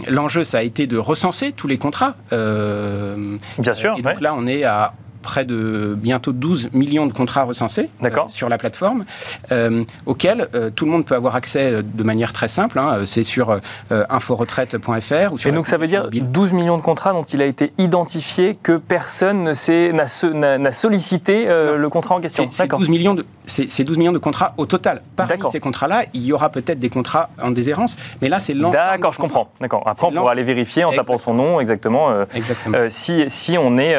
l'enjeu, 0.08 0.44
ça 0.44 0.60
a 0.60 0.62
été 0.62 0.88
de 0.88 0.98
recenser 0.98 1.52
tous 1.52 1.68
les 1.68 1.78
contrats. 1.78 2.16
Bien 2.32 3.74
sûr. 3.74 3.96
Et 3.98 4.02
donc 4.02 4.22
là, 4.22 4.34
on 4.38 4.48
est 4.48 4.64
à 4.64 4.94
près 5.22 5.46
de 5.46 5.96
bientôt 5.98 6.32
12 6.32 6.70
millions 6.74 7.06
de 7.06 7.14
contrats 7.14 7.44
recensés 7.44 7.90
euh, 8.04 8.10
sur 8.30 8.50
la 8.50 8.58
plateforme, 8.58 9.06
euh, 9.52 9.84
auxquels 10.06 10.48
euh, 10.56 10.70
tout 10.70 10.86
le 10.86 10.92
monde 10.92 11.06
peut 11.06 11.16
avoir 11.16 11.36
accès 11.36 11.84
de 11.84 12.04
manière 12.04 12.34
très 12.34 12.48
simple. 12.48 12.80
Hein. 12.80 13.00
c'est 13.06 13.24
sur 13.24 13.60
inforetraite.fr. 13.90 15.48
Et 15.48 15.52
donc 15.52 15.68
ça 15.68 15.78
veut 15.78 15.88
dire 15.88 16.10
12 16.12 16.54
millions 16.54 16.78
de 16.78 16.82
contrats 16.82 17.14
dont 17.14 17.24
il 17.24 17.42
a 17.42 17.46
été 17.46 17.74
identifié 17.78 18.58
que 18.62 18.78
personne 18.78 19.54
n'a 19.54 20.72
sollicité 20.72 21.46
le 21.46 21.88
contrat 21.90 22.16
en 22.16 22.22
question. 22.22 22.48
C'est 22.52 22.68
12 22.68 22.90
millions 22.90 23.16
de 23.16 23.26
c'est 23.50 23.84
12 23.84 23.98
millions 23.98 24.12
de 24.12 24.18
contrats 24.18 24.54
au 24.58 24.66
total. 24.66 25.02
Parmi 25.16 25.34
ces 25.52 25.60
contrats-là, 25.60 26.06
il 26.14 26.24
y 26.24 26.34
aura 26.34 26.50
peut-être 26.50 26.80
des 26.80 26.90
contrats 26.90 27.30
en 27.42 27.52
déshérence, 27.52 27.98
mais 28.22 28.30
là, 28.30 28.40
c'est 28.40 28.54
l'ensemble. 28.54 28.76
D'accord, 28.76 29.14
je 29.14 29.20
comprends. 29.20 29.50
D'accord. 29.60 29.84
Après, 29.86 30.08
on 30.08 30.12
pourra 30.12 30.32
aller 30.32 30.44
vérifier 30.44 30.84
en 30.84 30.92
tapant 30.92 31.18
son 31.18 31.34
nom 31.34 31.60
exactement. 31.60 32.10
exactement. 32.34 32.78
si, 32.90 33.26
si, 33.28 33.58
on 33.58 33.78
est, 33.78 33.96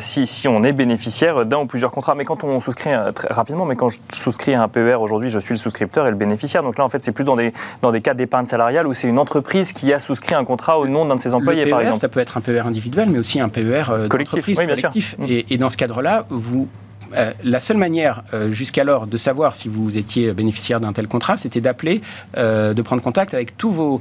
si, 0.00 0.26
si 0.26 0.48
on 0.48 0.62
est 0.62 0.72
bénéficiaire 0.72 1.44
d'un 1.44 1.58
ou 1.58 1.66
plusieurs 1.66 1.90
contrats. 1.90 2.14
Mais 2.14 2.24
quand 2.24 2.44
on 2.44 2.60
souscrit, 2.60 2.90
très 3.14 3.32
rapidement, 3.32 3.64
mais 3.64 3.76
quand 3.76 3.88
je 3.88 3.98
souscris 4.12 4.54
un 4.54 4.68
PER 4.68 4.96
aujourd'hui, 4.96 5.28
je 5.28 5.38
suis 5.38 5.54
le 5.54 5.58
souscripteur 5.58 6.06
et 6.06 6.10
le 6.10 6.16
bénéficiaire. 6.16 6.62
Donc 6.62 6.78
là, 6.78 6.84
en 6.84 6.88
fait, 6.88 7.02
c'est 7.02 7.12
plus 7.12 7.24
dans 7.24 7.36
des, 7.36 7.52
dans 7.82 7.92
des 7.92 8.00
cas 8.00 8.14
d'épargne 8.14 8.46
salariale 8.46 8.86
où 8.86 8.94
c'est 8.94 9.08
une 9.08 9.18
entreprise 9.18 9.72
qui 9.72 9.92
a 9.92 10.00
souscrit 10.00 10.34
un 10.34 10.44
contrat 10.44 10.78
au 10.78 10.86
nom 10.88 11.04
d'un 11.04 11.16
de 11.16 11.20
ses 11.20 11.34
employés, 11.34 11.66
par 11.66 11.80
e 11.80 11.82
exemple. 11.82 12.00
Ça 12.00 12.08
peut 12.08 12.20
être 12.20 12.36
un 12.36 12.40
PER 12.40 12.60
individuel, 12.60 13.08
mais 13.10 13.18
aussi 13.18 13.40
un 13.40 13.48
PER 13.48 13.84
euh, 13.90 14.08
collectif. 14.08 14.46
Oui, 14.46 14.54
bien 14.54 14.66
collectif. 14.66 15.16
Sûr. 15.16 15.24
Et, 15.28 15.46
et 15.50 15.58
dans 15.58 15.70
ce 15.70 15.76
cadre-là, 15.76 16.26
vous 16.30 16.68
euh, 17.14 17.32
la 17.44 17.60
seule 17.60 17.76
manière 17.76 18.22
euh, 18.34 18.50
jusqu'alors 18.50 19.06
de 19.06 19.16
savoir 19.16 19.54
si 19.54 19.68
vous 19.68 19.96
étiez 19.96 20.32
bénéficiaire 20.32 20.80
d'un 20.80 20.92
tel 20.92 21.08
contrat, 21.08 21.36
c'était 21.36 21.60
d'appeler, 21.60 22.00
euh, 22.36 22.74
de 22.74 22.82
prendre 22.82 23.02
contact 23.02 23.34
avec 23.34 23.56
tous 23.56 23.70
vos, 23.70 24.00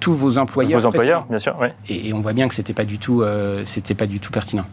tous 0.00 0.14
vos 0.14 0.38
employeurs. 0.38 0.80
Vos 0.80 0.86
employeurs, 0.86 1.26
bien 1.28 1.38
sûr, 1.38 1.56
oui. 1.60 1.68
Et, 1.88 2.12
on 2.12 2.20
voit 2.20 2.32
bien 2.32 2.48
que 2.48 2.54
c'était 2.54 2.74
pas 2.74 2.84
du 2.84 2.98
tout, 2.98 3.24
c'était 3.64 3.94
pas 3.94 4.06
du 4.06 4.20
tout 4.20 4.30
pertinent. 4.30 4.66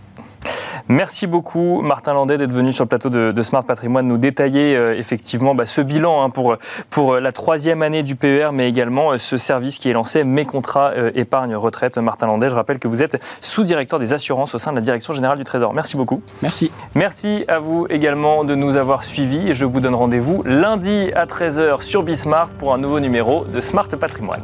Merci 0.91 1.28
beaucoup 1.28 1.82
Martin 1.84 2.13
Landais 2.15 2.39
d'être 2.39 2.52
venu 2.52 2.73
sur 2.73 2.84
le 2.84 2.88
plateau 2.88 3.10
de, 3.10 3.43
Smart 3.43 3.63
Patrimoine 3.63 4.08
nous 4.08 4.17
détailler 4.17 4.75
euh, 4.75 4.97
effectivement 4.97 5.54
bah, 5.54 5.67
ce 5.67 5.82
bilan 5.82 6.23
hein, 6.23 6.32
pour, 6.32 6.58
pour 6.89 7.13
euh, 7.13 7.19
la 7.19 7.32
troisième 7.32 7.84
année 7.84 8.02
du 8.02 8.15
PER, 8.15 8.49
mais 8.52 8.67
également 8.67 9.12
euh, 9.12 9.19
ce 9.19 9.38
service 9.38 9.78
qui 9.78 9.91
est 9.91 9.93
lancé, 9.93 10.23
Mes 10.23 10.45
contrats 10.45 10.93
épargne 11.13 11.56
retraite. 11.56 11.99
Martin 11.99 12.25
Landais, 12.25 12.49
je 12.49 12.56
rappelle 12.56 12.80
que 12.80 12.88
vous 12.88 13.04
êtes 13.04 13.23
sous-directeur 13.41 13.99
des 13.99 14.13
assurances 14.13 14.56
au 14.56 14.58
sein 14.58 14.71
de 14.71 14.78
la 14.78 14.82
Direction 14.82 15.13
générale 15.13 15.38
du 15.38 15.43
Trésor. 15.43 15.75
Merci 15.75 15.95
beaucoup. 15.95 16.23
Merci. 16.41 16.71
Merci 16.95 17.45
à 17.47 17.60
vous 17.60 17.86
également 17.91 18.43
de 18.43 18.56
nous 18.56 18.75
avoir 18.75 19.06
suivis 19.06 19.49
et 19.49 19.54
je 19.54 19.65
vous 19.65 19.82
donne 19.82 19.93
rendez-vous 19.93 20.41
lundi 20.43 21.12
à 21.15 21.28
13h 21.28 21.82
sur 21.82 22.02
Bismart 22.02 22.49
pour 22.49 22.73
un 22.73 22.80
nouveau 22.80 22.99
numéro 22.99 23.45
de 23.45 23.62
Smart 23.62 23.88
Patrimoine. 23.88 24.41